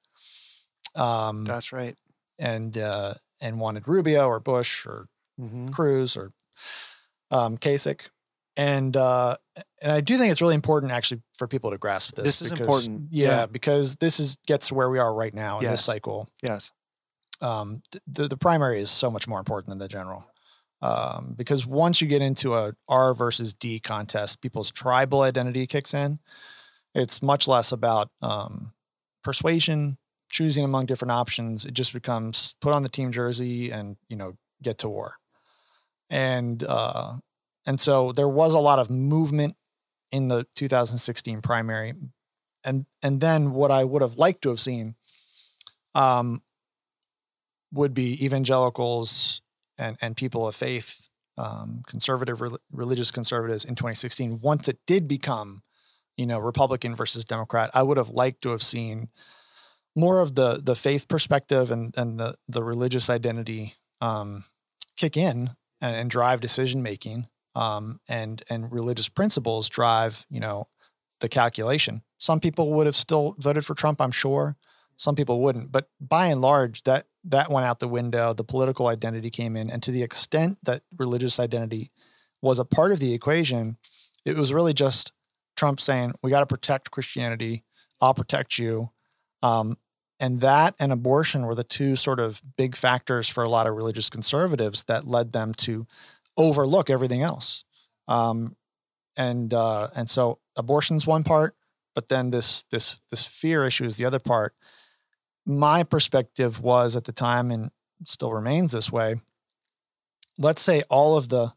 [0.95, 1.95] um That's right.
[2.39, 6.31] and uh and wanted rubio or bush or hmm Cruz or
[7.31, 8.01] um, Kasich.
[8.57, 9.37] And uh,
[9.81, 12.25] and I do think it's really important actually for people to grasp this.
[12.25, 13.07] This is important.
[13.09, 13.45] Yeah, Yeah.
[13.47, 15.71] because this is gets to where we are right now in Yes.
[15.73, 16.29] this cycle.
[16.43, 16.71] Yes.
[17.39, 20.25] Um, th- the the primary is so much more important than the general.
[20.81, 25.93] Um, because once you get into a R versus D contest, people's tribal identity kicks
[25.93, 26.19] in.
[26.95, 28.73] It's much less about um,
[29.23, 29.97] persuasion,
[30.29, 31.65] choosing among different options.
[31.65, 35.15] It just becomes put on the team jersey and you know get to war.
[36.09, 37.17] And uh,
[37.65, 39.55] and so there was a lot of movement
[40.11, 41.93] in the 2016 primary,
[42.63, 44.95] and and then what I would have liked to have seen
[45.95, 46.41] um,
[47.71, 49.41] would be evangelicals
[49.81, 54.39] and and people of faith, um, conservative rel- religious conservatives in 2016.
[54.41, 55.63] Once it did become,
[56.15, 59.09] you know, Republican versus Democrat, I would have liked to have seen
[59.95, 64.45] more of the the faith perspective and and the the religious identity um,
[64.95, 70.67] kick in and, and drive decision making, um, and and religious principles drive you know
[71.19, 72.03] the calculation.
[72.17, 74.55] Some people would have still voted for Trump, I'm sure.
[74.97, 78.33] Some people wouldn't, but by and large, that that went out the window.
[78.33, 81.91] The political identity came in, and to the extent that religious identity
[82.41, 83.77] was a part of the equation,
[84.25, 85.11] it was really just
[85.55, 87.63] Trump saying, "We got to protect Christianity.
[87.99, 88.91] I'll protect you."
[89.43, 89.77] Um,
[90.19, 93.75] and that and abortion were the two sort of big factors for a lot of
[93.75, 95.87] religious conservatives that led them to
[96.37, 97.65] overlook everything else.
[98.07, 98.55] Um,
[99.17, 101.55] and uh, and so abortion's one part,
[101.95, 104.53] but then this this this fear issue is the other part.
[105.45, 107.71] My perspective was at the time, and
[108.05, 109.15] still remains this way.
[110.37, 111.53] Let's say all of the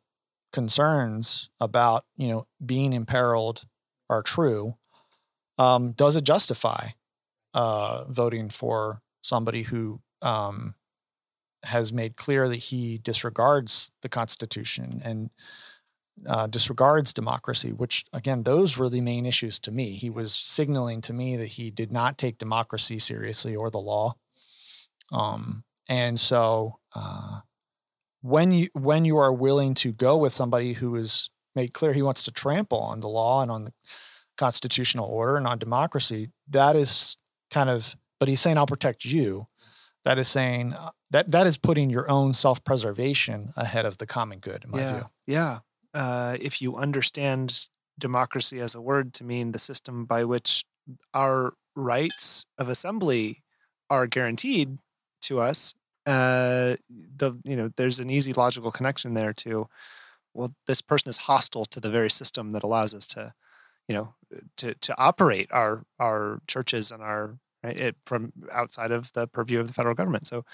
[0.53, 3.67] concerns about you know being imperiled
[4.09, 4.77] are true.
[5.59, 6.89] Um, does it justify
[7.55, 10.75] uh, voting for somebody who um,
[11.65, 15.31] has made clear that he disregards the Constitution and
[16.27, 19.93] uh, disregards democracy, which again, those were the main issues to me.
[19.93, 24.15] He was signaling to me that he did not take democracy seriously or the law.
[25.13, 27.41] Um, and so, uh,
[28.23, 32.03] when you when you are willing to go with somebody who has made clear he
[32.03, 33.73] wants to trample on the law and on the
[34.39, 37.17] constitutional order and on democracy, that is
[37.51, 37.97] kind of.
[38.19, 39.47] But he's saying, "I'll protect you."
[40.07, 44.07] That is saying uh, that that is putting your own self preservation ahead of the
[44.07, 44.65] common good.
[44.65, 45.11] In my yeah, view.
[45.27, 45.59] yeah
[45.95, 50.65] uh, if you understand democracy as a word to mean the system by which
[51.15, 53.43] our rights of assembly
[53.89, 54.79] are guaranteed
[55.23, 55.75] to us,
[56.07, 59.69] uh, the you know there's an easy logical connection there to
[60.35, 63.33] well this person is hostile to the very system that allows us to
[63.89, 64.15] you know
[64.59, 69.61] to to operate our our churches and our right it, from outside of the purview
[69.61, 70.27] of the federal government.
[70.27, 70.45] So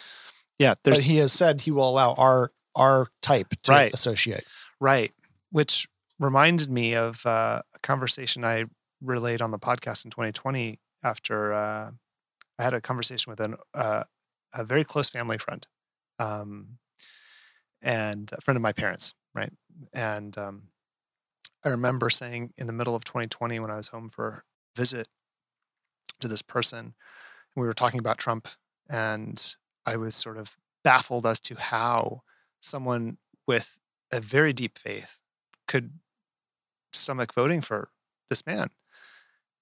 [0.58, 3.92] yeah there's but he has said he will allow our our type to right.
[3.92, 4.44] associate.
[4.78, 5.12] Right
[5.50, 8.66] which reminded me of uh, a conversation I
[9.00, 11.90] relayed on the podcast in 2020 after uh,
[12.58, 14.04] I had a conversation with an, uh,
[14.52, 15.66] a very close family friend
[16.18, 16.78] um,
[17.80, 19.52] and a friend of my parents, right?
[19.94, 20.62] And um,
[21.64, 24.28] I remember saying in the middle of 2020 when I was home for
[24.76, 25.08] a visit
[26.20, 26.94] to this person,
[27.56, 28.48] we were talking about Trump,
[28.88, 29.54] and
[29.86, 32.22] I was sort of baffled as to how
[32.60, 33.78] someone with
[34.12, 35.20] a very deep faith
[35.70, 35.92] could
[36.92, 37.90] stomach voting for
[38.28, 38.70] this man.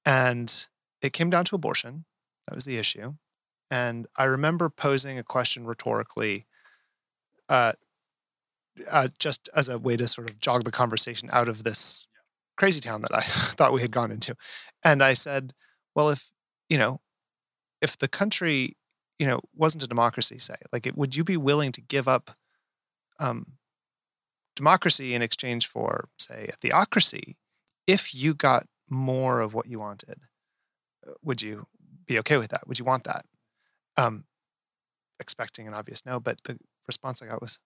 [0.07, 0.67] And
[1.03, 2.07] it came down to abortion.
[2.47, 3.15] That was the issue.
[3.71, 6.47] And I remember posing a question rhetorically,
[7.51, 7.73] uh,
[8.91, 12.07] uh, just as a way to sort of jog the conversation out of this
[12.57, 14.35] crazy town that I thought we had gone into.
[14.83, 15.53] And I said,
[15.95, 16.31] well, if,
[16.71, 17.03] you know,
[17.83, 18.79] if the country,
[19.19, 22.31] you know, wasn't a democracy, say, like, it, would you be willing to give up
[23.21, 23.59] um,
[24.59, 27.37] democracy in exchange for, say, a theocracy,
[27.87, 30.19] if you got more of what you wanted,
[31.07, 31.67] uh, would you
[32.07, 32.67] be okay with that?
[32.67, 33.25] Would you want that?
[33.97, 34.25] Um,
[35.21, 37.59] expecting an obvious no, but the response I got was,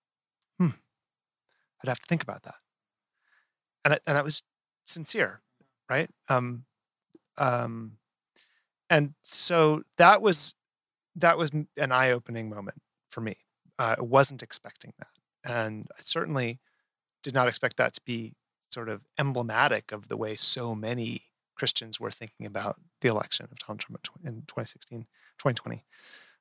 [0.58, 0.74] hmm,
[1.82, 2.54] I'd have to think about that.
[3.84, 4.42] And, and that was
[4.84, 5.40] sincere,
[5.88, 6.10] right?
[6.28, 6.64] Um,
[7.38, 7.98] um,
[8.90, 10.54] and so that was
[11.16, 13.36] that was an eye-opening moment for me.
[13.78, 15.08] Uh, I wasn't expecting that,
[15.44, 16.60] and I certainly
[17.22, 18.34] did not expect that to be
[18.70, 21.22] sort of emblematic of the way so many
[21.56, 25.02] Christians were thinking about the election of Donald Trump in 2016,
[25.38, 25.84] 2020,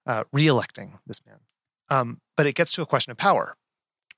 [0.07, 1.39] uh, re-electing this man.
[1.89, 3.57] Um, but it gets to a question of power,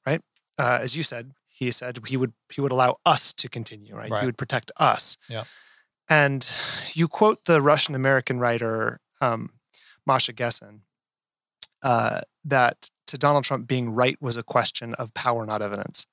[0.06, 0.21] right?
[0.60, 4.10] Uh, as you said, he said he would he would allow us to continue, right?
[4.10, 4.19] right.
[4.21, 5.17] He would protect us.
[5.28, 5.43] Yeah.
[6.10, 6.49] And
[6.93, 9.52] you quote the Russian American writer um,
[10.06, 10.82] Masha Gessen
[11.82, 16.06] uh, that to Donald Trump being right was a question of power, not evidence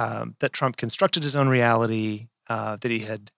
[0.00, 3.30] um, that Trump constructed his own reality, uh, that he had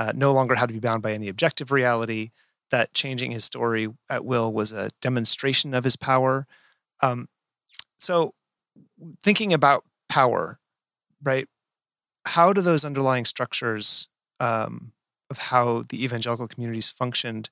[0.00, 2.30] uh, no longer had to be bound by any objective reality,
[2.72, 6.48] that changing his story at will was a demonstration of his power.
[7.00, 7.28] Um,
[7.98, 8.34] so,
[9.22, 10.58] thinking about power,
[11.22, 11.46] right?
[12.26, 14.08] How do those underlying structures
[14.40, 14.92] um,
[15.30, 17.50] of how the evangelical communities functioned?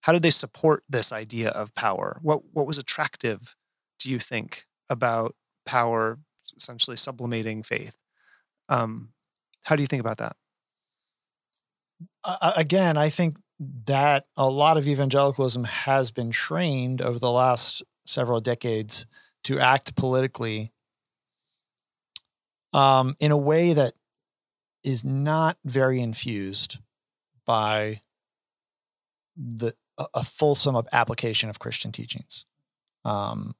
[0.00, 2.18] How did they support this idea of power?
[2.20, 3.54] What what was attractive,
[4.00, 6.18] do you think, about power
[6.56, 7.96] essentially sublimating faith.
[8.68, 9.10] Um,
[9.64, 10.36] how do you think about that?
[12.24, 13.36] Uh, again, I think
[13.86, 19.06] that a lot of evangelicalism has been trained over the last several decades
[19.44, 20.72] to act politically
[22.72, 23.92] um, in a way that
[24.82, 26.78] is not very infused
[27.46, 28.00] by
[29.36, 29.74] the
[30.14, 32.46] a fulsome of application of Christian teachings.
[33.04, 33.54] Um,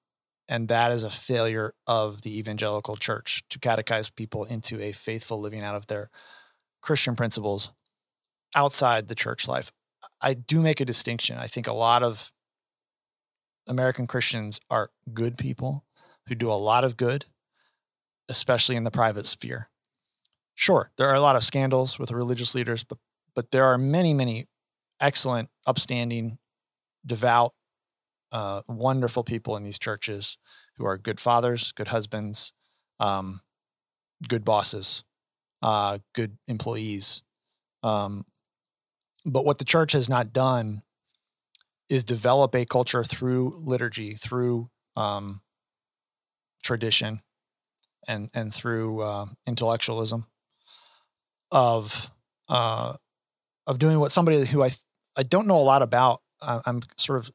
[0.52, 5.40] and that is a failure of the evangelical church to catechize people into a faithful
[5.40, 6.10] living out of their
[6.82, 7.72] Christian principles
[8.54, 9.72] outside the church life.
[10.20, 11.38] I do make a distinction.
[11.38, 12.30] I think a lot of
[13.66, 15.86] American Christians are good people
[16.26, 17.24] who do a lot of good,
[18.28, 19.70] especially in the private sphere.
[20.54, 22.98] Sure, there are a lot of scandals with religious leaders, but
[23.34, 24.48] but there are many, many
[25.00, 26.36] excellent, upstanding,
[27.06, 27.54] devout,
[28.32, 30.38] uh, wonderful people in these churches
[30.76, 32.52] who are good fathers, good husbands,
[32.98, 33.42] um,
[34.26, 35.04] good bosses,
[35.60, 37.22] uh, good employees.
[37.82, 38.24] Um,
[39.24, 40.82] but what the church has not done
[41.88, 45.42] is develop a culture through liturgy, through um,
[46.62, 47.20] tradition,
[48.08, 50.26] and and through uh, intellectualism
[51.50, 52.10] of
[52.48, 52.94] uh,
[53.66, 54.70] of doing what somebody who I
[55.16, 56.22] I don't know a lot about.
[56.40, 57.30] I'm sort of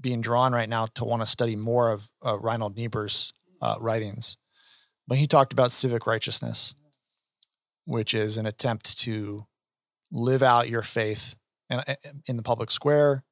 [0.00, 4.36] being drawn right now to want to study more of uh, Reinhold Niebuhr's uh, writings.
[5.06, 6.74] But he talked about civic righteousness,
[7.84, 9.46] which is an attempt to
[10.12, 11.36] live out your faith
[11.68, 11.82] in,
[12.26, 13.24] in the public square,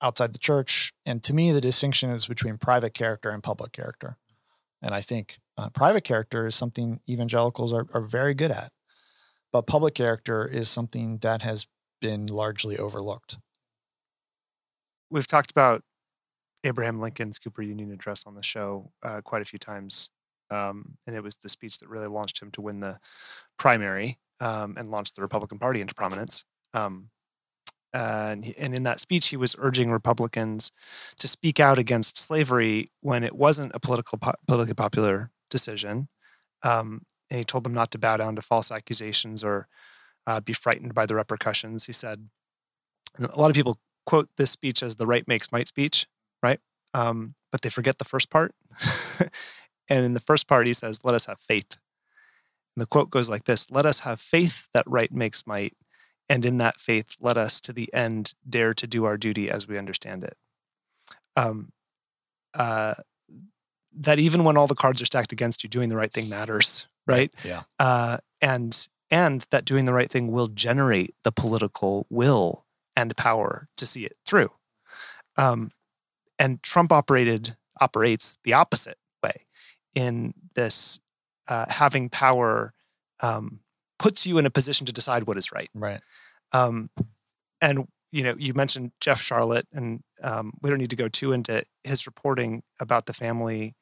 [0.00, 0.92] outside the church.
[1.06, 4.16] And to me, the distinction is between private character and public character.
[4.82, 8.72] And I think uh, private character is something evangelicals are, are very good at,
[9.52, 11.66] but public character is something that has
[12.00, 13.38] been largely overlooked.
[15.08, 15.82] We've talked about
[16.64, 20.10] Abraham Lincoln's Cooper Union address on the show uh, quite a few times.
[20.50, 22.98] Um, and it was the speech that really launched him to win the
[23.58, 26.44] primary um, and launched the Republican Party into prominence.
[26.74, 27.08] Um,
[27.94, 30.72] and, and in that speech, he was urging Republicans
[31.18, 36.08] to speak out against slavery when it wasn't a political po- politically popular decision.
[36.62, 39.68] Um, and he told them not to bow down to false accusations or
[40.26, 41.86] uh, be frightened by the repercussions.
[41.86, 42.28] He said,
[43.18, 46.06] a lot of people quote this speech as the right makes might speech?
[46.94, 48.54] Um, but they forget the first part.
[49.88, 51.76] and in the first part, he says, let us have faith.
[52.74, 55.74] And the quote goes like this Let us have faith that right makes might
[56.32, 59.68] and in that faith, let us to the end dare to do our duty as
[59.68, 60.36] we understand it.
[61.36, 61.72] Um,
[62.54, 62.94] uh,
[63.94, 66.86] that even when all the cards are stacked against you, doing the right thing matters,
[67.06, 67.30] right?
[67.44, 67.64] Yeah.
[67.78, 72.64] Uh, and and that doing the right thing will generate the political will
[72.96, 74.48] and power to see it through.
[75.36, 75.70] Um,
[76.38, 79.46] and Trump operated operates the opposite way
[79.94, 80.98] in this
[81.48, 82.72] uh, having power
[83.20, 83.60] um,
[83.98, 85.70] puts you in a position to decide what is right.
[85.74, 86.00] Right.
[86.52, 86.90] Um,
[87.60, 91.32] and you know, you mentioned Jeff Sharlet, and um, we don't need to go too
[91.32, 93.74] into his reporting about the family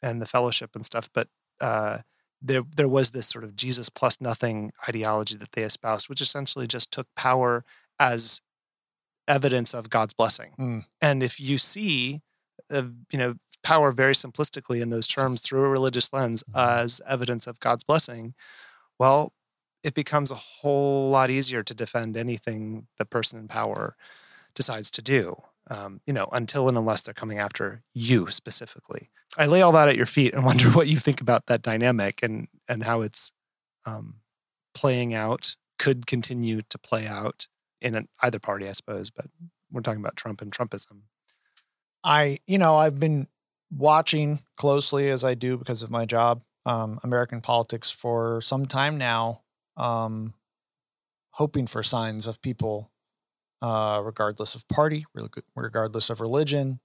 [0.00, 1.28] and the fellowship and stuff, but
[1.60, 1.98] uh,
[2.40, 6.66] there there was this sort of Jesus plus nothing ideology that they espoused, which essentially
[6.66, 7.64] just took power
[7.98, 8.42] as
[9.28, 10.52] evidence of God's blessing.
[10.58, 10.84] Mm.
[11.00, 12.20] And if you see,
[12.70, 16.60] uh, you know, power very simplistically in those terms through a religious lens mm.
[16.60, 18.34] as evidence of God's blessing,
[18.98, 19.32] well,
[19.82, 23.96] it becomes a whole lot easier to defend anything the person in power
[24.54, 25.36] decides to do.
[25.70, 29.08] Um, you know, until and unless they're coming after you specifically.
[29.38, 32.22] I lay all that at your feet and wonder what you think about that dynamic
[32.22, 33.32] and and how it's
[33.86, 34.16] um,
[34.74, 37.46] playing out, could continue to play out
[37.84, 39.10] in either party, I suppose.
[39.10, 39.26] But
[39.70, 41.02] we're talking about Trump and Trumpism.
[42.02, 43.28] I, you know, I've been
[43.70, 48.98] watching closely as I do because of my job, um, American politics for some time
[48.98, 49.42] now
[49.76, 50.34] um,
[51.32, 52.90] hoping for signs of people,
[53.62, 55.04] uh, regardless of party,
[55.56, 56.80] regardless of religion,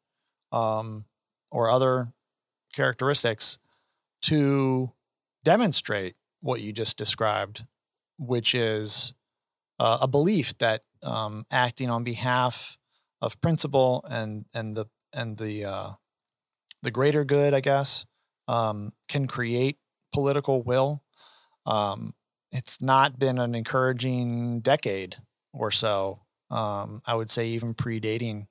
[0.51, 1.05] um,
[1.51, 2.13] or other
[2.73, 3.57] characteristics,
[4.21, 4.91] to
[5.43, 7.65] demonstrate what you just described,
[8.17, 9.13] which is
[9.79, 12.77] uh, a belief that um, acting on behalf
[13.21, 15.91] of principle and and the and the uh,
[16.83, 18.05] the greater good, I guess,
[18.47, 19.77] um, can create
[20.13, 21.03] political will.
[21.65, 22.13] Um,
[22.51, 25.17] it's not been an encouraging decade
[25.53, 26.21] or so.
[26.49, 28.47] Um, I would say even predating,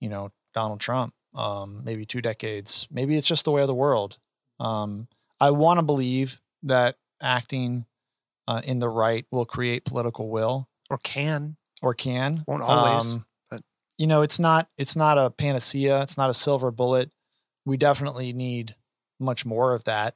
[0.00, 2.88] you know, Donald Trump, um, maybe two decades.
[2.90, 4.18] Maybe it's just the way of the world.
[4.58, 5.06] Um,
[5.40, 7.84] I want to believe that acting
[8.48, 12.44] uh, in the right will create political will, or can, or can.
[12.46, 13.62] Won't always, um, but
[13.98, 14.68] you know, it's not.
[14.76, 16.02] It's not a panacea.
[16.02, 17.10] It's not a silver bullet.
[17.64, 18.76] We definitely need
[19.18, 20.14] much more of that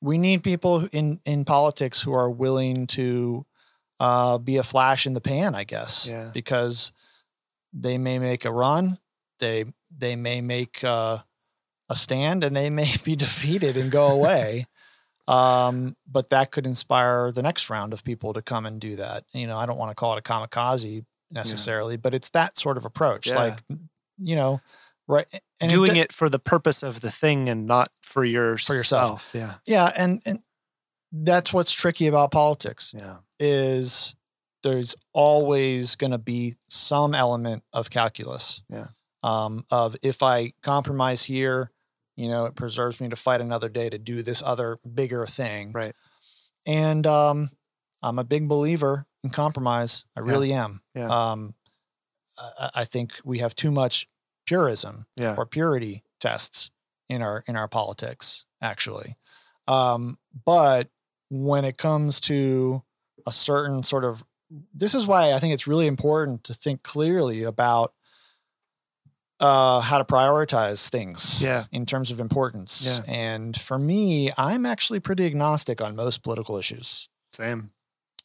[0.00, 3.44] we need people in in politics who are willing to
[4.00, 6.30] uh, be a flash in the pan, I guess, yeah.
[6.32, 6.92] because
[7.72, 8.98] they may make a run,
[9.40, 9.64] they
[9.96, 11.18] they may make uh,
[11.88, 14.66] a stand, and they may be defeated and go away.
[15.28, 19.24] Um, but that could inspire the next round of people to come and do that.
[19.32, 22.00] You know, I don't want to call it a kamikaze necessarily, yeah.
[22.02, 23.28] but it's that sort of approach.
[23.28, 23.36] Yeah.
[23.36, 23.58] Like,
[24.18, 24.60] you know,
[25.06, 25.26] right
[25.60, 28.74] and doing it, it, for the purpose of the thing and not for your for
[28.74, 30.40] yourself yeah yeah and and
[31.10, 34.14] that's what's tricky about politics yeah is
[34.62, 38.88] there's always going to be some element of calculus yeah
[39.22, 41.70] um, of if I compromise here,
[42.18, 45.72] you know, it preserves me to fight another day to do this other bigger thing.
[45.72, 45.94] Right.
[46.66, 47.50] And um,
[48.02, 50.04] I'm a big believer in compromise.
[50.16, 50.30] I Yeah.
[50.32, 50.82] really am.
[50.94, 51.08] Yeah.
[51.32, 51.54] Um,
[52.58, 54.08] I, I think we have too much
[54.46, 55.34] purism Yeah.
[55.38, 56.70] or purity tests
[57.08, 59.16] in our in our politics actually
[59.66, 60.88] um but
[61.30, 62.82] when it comes to
[63.26, 64.24] a certain sort of
[64.74, 67.92] this is why i think it's really important to think clearly about
[69.40, 71.64] uh how to prioritize things Yeah.
[71.70, 73.02] in terms of importance Yeah.
[73.12, 77.70] and for me i'm actually pretty agnostic on most political issues Same.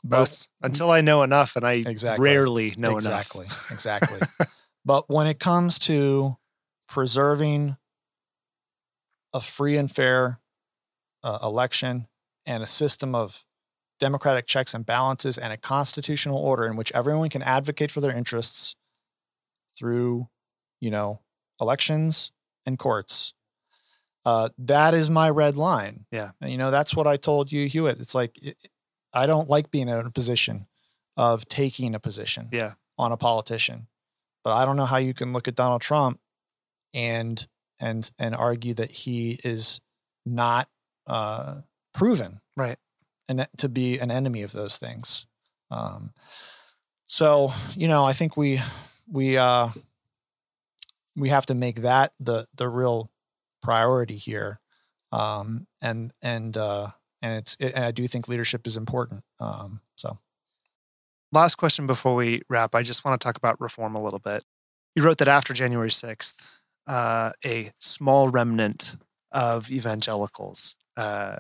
[0.04, 2.24] but Most until I know enough, and I Exactly.
[2.30, 3.62] rarely know exactly enough.
[3.72, 4.18] Exactly.
[4.20, 4.48] Exactly
[4.86, 6.38] but when it comes to
[6.88, 7.78] preserving
[9.34, 10.40] a free and fair
[11.24, 12.08] uh, election
[12.46, 13.46] and a system of
[14.00, 18.12] democratic checks and balances and a constitutional order in which everyone can advocate for their
[18.16, 18.76] interests
[19.78, 20.28] through
[20.84, 21.20] you know
[21.62, 22.32] elections
[22.66, 23.34] and courts
[24.26, 26.32] uh, that is my red line Yeah.
[26.42, 28.58] and you know that's what i told Hugh Hewitt it's like it,
[29.14, 30.68] i don't like being in a position
[31.18, 32.74] of taking a position Yeah.
[32.98, 33.88] on a politician.
[34.44, 36.20] But I don't know how you can look at Donald Trump
[36.94, 37.48] and
[37.80, 39.80] and and argue that he is
[40.26, 40.68] not
[41.08, 41.62] uh,
[41.94, 42.78] proven Right.
[43.30, 45.28] and to be an enemy of those things.
[45.72, 46.14] Um,
[47.06, 48.60] so you know, I think we
[49.08, 49.70] we uh,
[51.16, 53.12] we have to make that the the real
[53.62, 54.60] priority here,
[55.12, 56.90] um, and and uh,
[57.22, 59.24] and it's it, and I do think leadership is important.
[59.40, 60.20] Um, so
[61.34, 62.76] Last question before we wrap.
[62.76, 64.44] I just want to talk about reform a little bit.
[64.96, 66.48] You wrote that after January 6th,
[66.86, 68.96] uh, a small remnant
[69.32, 71.38] of evangelicals uh,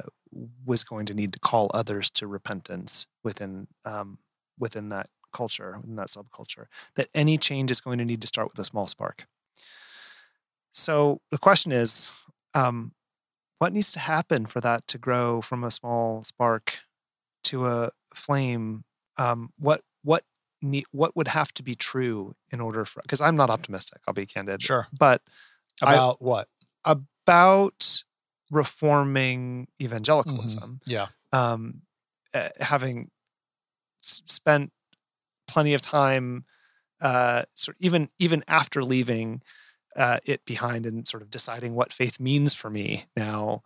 [0.66, 4.18] was going to need to call others to repentance within um,
[4.58, 6.66] within that culture, within that subculture.
[6.96, 9.28] That any change is going to need to start with a small spark.
[10.74, 12.12] So the question is,
[12.54, 12.94] um,
[13.60, 16.80] what needs to happen for that to grow from a small spark
[17.46, 18.84] to a flame?
[19.18, 20.24] Um, what what
[20.62, 23.02] need, what would have to be true in order for?
[23.04, 24.02] Because I'm not optimistic.
[24.08, 24.62] I'll be candid.
[24.62, 25.22] sure But
[25.82, 26.48] I- about what?
[26.86, 28.04] about
[28.52, 31.08] reforming evangelicalism, Yeah.
[31.32, 31.84] um,
[32.34, 33.10] uh, having
[34.04, 34.74] s- spent
[35.48, 36.46] plenty of time,
[37.02, 39.42] uh, sort even even after leaving
[39.96, 43.64] uh, it behind and sort of deciding what faith means for me now,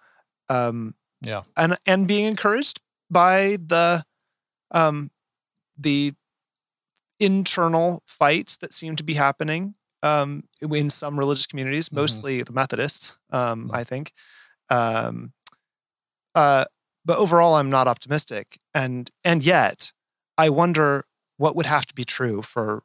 [0.50, 1.44] um, Yeah.
[1.56, 4.06] and and being encouraged by the
[4.72, 5.12] um,
[5.78, 6.14] the
[7.20, 11.96] internal fights that seem to be happening um, in some religious communities, Mhm.
[11.96, 13.76] mostly the Methodists, um, Mhm.
[13.76, 14.14] I think.
[14.70, 15.34] Um,
[16.36, 16.66] uh,
[17.04, 19.92] but overall, I'm not optimistic, and and yet
[20.38, 21.06] I wonder
[21.38, 22.84] what would have to be true for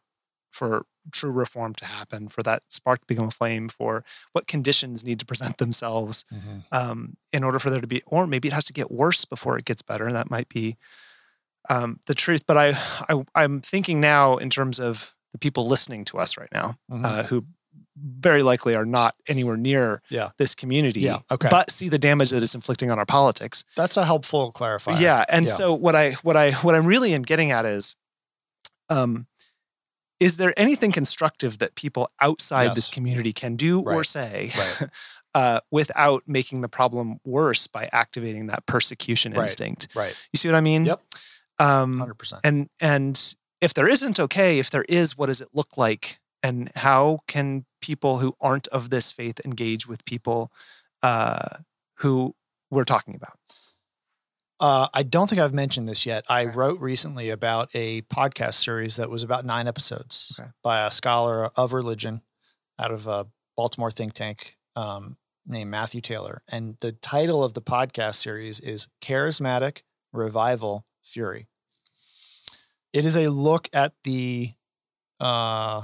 [0.50, 5.04] for true reform to happen, for that spark to become a flame, for what conditions
[5.04, 6.24] need to present themselves
[6.70, 9.58] um, in order for there to be, or maybe it has to get worse before
[9.58, 10.76] it gets better, and that might be
[11.68, 12.44] um, the truth.
[12.46, 12.78] But I,
[13.08, 17.04] I, I'm thinking now in terms of the people listening to us right now, Mhm.
[17.04, 17.44] uh, who
[17.96, 20.30] very likely are not anywhere near Yeah.
[20.38, 21.48] this community, Yeah, okay.
[21.50, 23.64] but see the damage that it's inflicting on our politics.
[23.76, 24.98] That's a helpful clarifier.
[25.00, 25.52] Yeah, and Yeah.
[25.52, 27.96] so what I, what I, what I'm really am getting at is,
[28.88, 29.26] um,
[30.22, 34.90] is there anything constructive that people outside this community can do or say Right.
[35.34, 39.42] uh, without making the problem worse by activating that persecution Right.
[39.44, 39.88] instinct.
[39.94, 40.14] Right.
[40.32, 40.84] You see what I mean?
[40.86, 41.00] Yep.
[41.58, 42.40] Um, Hundred percent.
[42.44, 46.18] and and if there isn't okay, if there is, what does it look like?
[46.42, 50.50] And how can people who aren't of this faith engage with people
[51.02, 51.58] uh,
[51.98, 52.34] who
[52.70, 53.36] we're talking about?
[54.62, 56.24] Uh, I don't think I've mentioned this yet.
[56.28, 56.54] I Okay.
[56.54, 60.48] wrote recently about a podcast series that was about nine episodes Okay.
[60.62, 62.22] by a scholar of religion
[62.78, 66.42] out of a Baltimore think tank um, named Matthew Taylor.
[66.48, 69.82] And the title of the podcast series is Charismatic
[70.12, 71.48] Revival Fury.
[72.92, 74.54] It is a look at the
[75.18, 75.82] uh,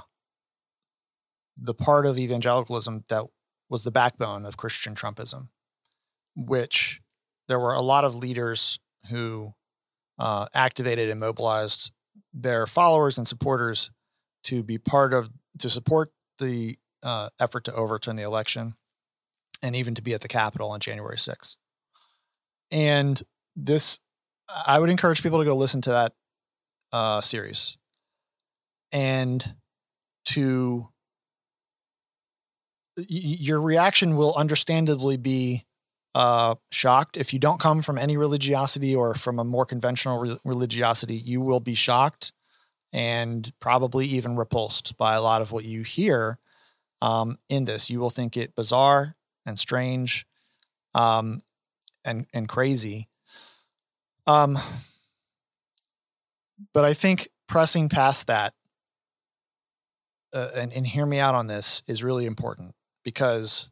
[1.57, 3.25] the part of evangelicalism that
[3.69, 5.49] was the backbone of Christian Trumpism,
[6.37, 7.01] which
[7.49, 8.79] there were a lot of leaders
[9.11, 9.53] who
[10.19, 11.93] uh, activated and mobilized
[12.33, 13.91] their followers and supporters
[14.45, 18.75] to be part of to support the uh, effort to overturn the election
[19.63, 21.57] and even to be at the Capitol on January 6th.
[22.71, 23.21] And
[23.57, 23.99] this,
[24.67, 26.13] I would encourage people to go listen to that
[26.93, 27.77] uh, series
[28.93, 29.55] and
[30.27, 30.89] to
[32.97, 35.65] your reaction will understandably be
[36.19, 37.17] uh, shocked.
[37.17, 41.41] If you don't come from any religiosity or from a more conventional re- religiosity, you
[41.41, 42.33] will be shocked
[42.93, 46.39] and probably even repulsed by a lot of what you hear.
[47.01, 47.91] um, in this.
[47.91, 49.17] You will think it bizarre
[49.47, 50.27] and strange,
[50.95, 51.43] um,
[52.05, 53.09] and and crazy.
[54.27, 54.59] Um,
[56.75, 58.55] but I think pressing past that
[60.33, 63.71] uh, and, and hear me out on this is really important because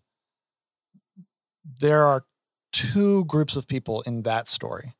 [1.78, 2.24] there are
[2.76, 4.94] two groups of people in that story.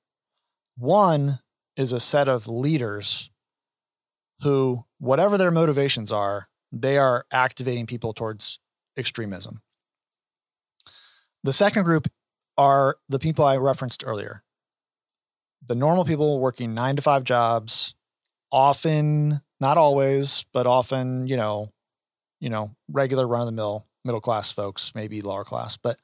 [0.79, 1.41] One
[1.77, 3.29] is a set of leaders
[4.43, 8.61] who, whatever their motivations are, they are activating people towards
[8.97, 9.61] extremism.
[11.45, 12.09] The second group
[12.57, 14.43] are the people I referenced earlier
[15.67, 17.97] the normal people working nine to five jobs,
[18.53, 21.73] often, not always, but often, you know,
[22.39, 25.97] you know, regular run of the mill middle class folks, maybe lower class, but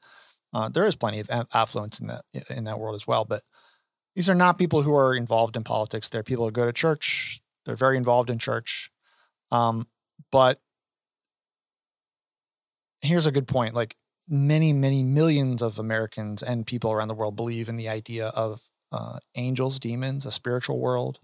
[0.53, 3.25] uh, there is plenty of affluence in that in that world as well.
[3.25, 3.41] But
[4.15, 6.09] these are not people who are involved in politics.
[6.09, 7.41] They're people who go to church.
[7.65, 8.91] They're very involved in church.
[9.51, 9.87] Um,
[10.31, 10.59] but
[13.01, 13.95] here's a good point: like
[14.29, 18.61] many, many millions of Americans and people around the world believe in the idea of
[18.91, 21.19] uh, angels, demons, a spiritual world,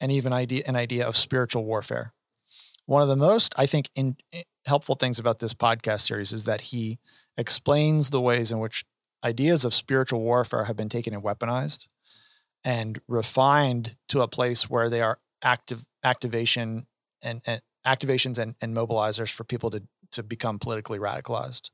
[0.00, 2.12] and even idea an idea of spiritual warfare.
[2.86, 6.44] One of the most, I think, in, in helpful things about this podcast series is
[6.44, 6.98] that he
[7.40, 8.84] explains the ways in which
[9.24, 11.88] ideas of spiritual warfare have been taken and weaponized
[12.64, 16.86] and refined to a place where they are active activation
[17.22, 19.82] and, and activations and, and mobilizers for people to
[20.12, 21.70] to become politically radicalized.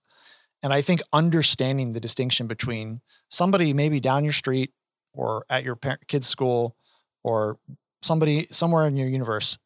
[0.62, 3.00] And I think understanding the distinction between
[3.30, 4.72] somebody maybe down your street
[5.12, 6.76] or at your parent, kid's school
[7.22, 7.58] or
[8.02, 9.58] somebody somewhere in your universe,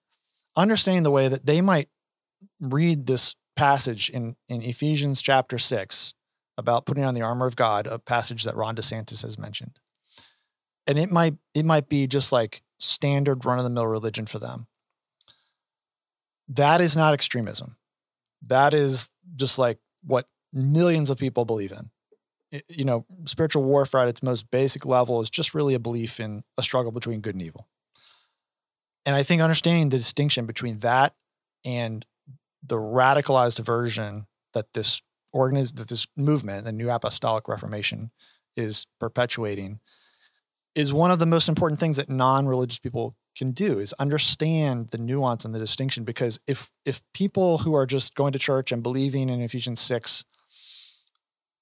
[0.57, 1.89] understanding the way that they might
[2.61, 6.15] read this passage in, in Ephesians chapter six
[6.57, 9.79] about putting on the armor of God, a passage that Ron DeSantis has mentioned.
[10.87, 14.39] And it might it might be just like standard run of the mill religion for
[14.39, 14.67] them.
[16.49, 17.77] That is not extremism.
[18.47, 21.91] That is just like what millions of people believe in.
[22.51, 26.19] It, you know, spiritual warfare at its most basic level is just really a belief
[26.19, 27.69] in a struggle between good and evil.
[29.05, 31.15] And I think understanding the distinction between that
[31.63, 32.07] and
[32.63, 35.01] the radicalized version that this
[35.35, 38.11] organiz- that this movement, the New Apostolic Reformation,
[38.57, 39.81] is perpetuating,
[40.75, 44.99] is one of the most important things that non-religious people can do is understand the
[44.99, 46.05] nuance and the distinction.
[46.05, 50.25] Because if if people who are just going to church and believing in Ephesians six,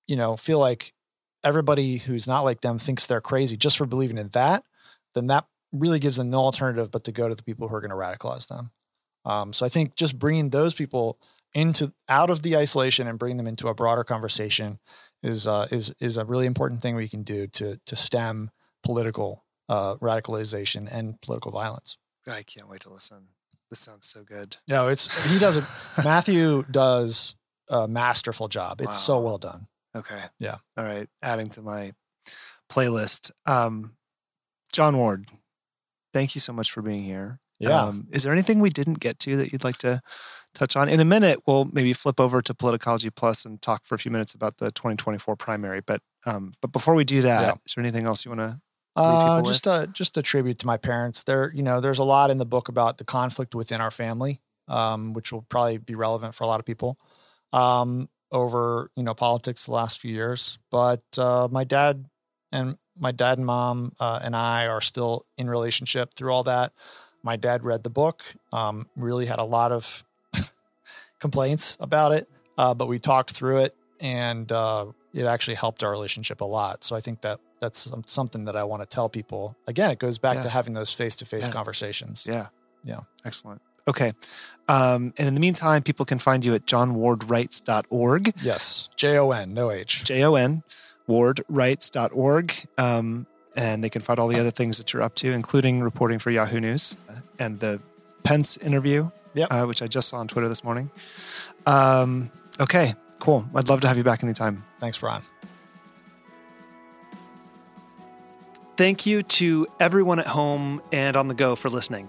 [0.07, 0.94] you know, feel like
[1.44, 4.64] everybody who's not like them thinks they're crazy just for believing in that,
[5.14, 7.80] then that really gives them no alternative but to go to the people who are
[7.80, 8.70] going to radicalize them.
[9.28, 11.18] Um, so I think just bringing those people
[11.54, 14.78] into out of the isolation and bringing them into a broader conversation
[15.22, 18.50] is uh, is is a really important thing we can do to to stem
[18.82, 21.98] political uh, radicalization and political violence.
[22.26, 23.28] I can't wait to listen.
[23.70, 24.56] This sounds so good.
[24.66, 25.64] No, it's he does it.
[26.04, 27.34] Matthew does
[27.70, 28.80] a masterful job.
[28.80, 28.92] It's wow.
[28.92, 29.66] so well done.
[29.94, 30.20] Okay.
[30.38, 30.56] Yeah.
[30.76, 31.08] All right.
[31.22, 31.92] Adding to my
[32.70, 33.30] playlist.
[33.46, 33.92] Um,
[34.72, 35.26] Jon Ward,
[36.12, 37.40] thank you so much for being here.
[37.59, 37.82] Yeah.
[37.84, 40.00] Um, is there anything we didn't get to that you'd like to
[40.54, 40.88] touch on?
[40.88, 44.11] In a minute, we'll maybe flip over to Politicology Plus and talk for a few
[44.11, 45.80] minutes about the 2024 primary.
[45.80, 47.54] But um, but before we do that, yeah.
[47.66, 48.61] is there anything else you want to?
[48.96, 49.74] Uh, just with?
[49.74, 51.22] a just a tribute to my parents.
[51.22, 54.40] There, you know, there's a lot in the book about the conflict within our family,
[54.66, 56.98] um, which will probably be relevant for a lot of people
[57.52, 60.59] um, over you know politics the last few years.
[60.70, 62.06] But uh, my dad
[62.52, 66.72] and my dad and mom uh, and I are still in relationship through all that.
[67.22, 70.04] My dad read the book, um, really had a lot of
[71.20, 75.90] complaints about it, uh, but we talked through it and uh, it actually helped our
[75.90, 76.84] relationship a lot.
[76.84, 79.56] So I think that that's something that I want to tell people.
[79.66, 80.42] Again, it goes back yeah.
[80.44, 82.26] to having those face to face conversations.
[82.28, 82.48] Yeah.
[82.84, 83.00] Yeah.
[83.24, 83.60] Excellent.
[83.88, 84.12] Okay.
[84.68, 88.34] Um, and in the meantime, people can find you at jonwardwrites.org.
[88.42, 88.88] Yes.
[88.96, 90.04] J O N, no H.
[90.04, 90.62] J O N,
[91.08, 92.52] wardwrites.org.
[92.76, 93.26] Um,
[93.59, 96.30] and they can find all the other things that you're up to, including reporting for
[96.30, 96.96] Yahoo News
[97.40, 97.80] and the
[98.22, 99.48] Pence interview, yep.
[99.50, 100.90] uh, which I just saw on Twitter this morning.
[101.66, 102.30] Um,
[102.61, 103.44] okay, cool.
[103.56, 104.64] I'd love to have you back anytime.
[104.78, 105.22] Thanks, Ron.
[108.76, 112.09] Thank you to everyone at home and on the go for listening.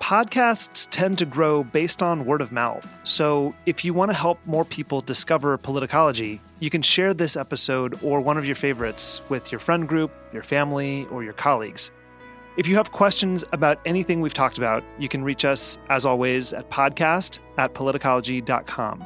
[0.00, 2.88] Podcasts tend to grow based on word of mouth.
[3.04, 8.02] So if you want to help more people discover politicology, you can share this episode
[8.02, 11.90] or one of your favorites with your friend group, your family, or your colleagues.
[12.56, 16.52] If you have questions about anything we've talked about, you can reach us, as always,
[16.52, 19.04] at podcast at politicology.com.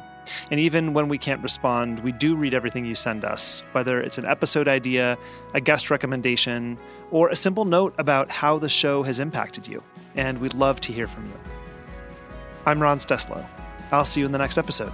[0.51, 4.17] And even when we can't respond, we do read everything you send us, whether it's
[4.17, 5.17] an episode idea,
[5.53, 6.77] a guest recommendation,
[7.11, 9.83] or a simple note about how the show has impacted you.
[10.15, 11.39] And we'd love to hear from you.
[12.65, 13.45] I'm Ron Steslow.
[13.91, 14.93] I'll see you in the next episode.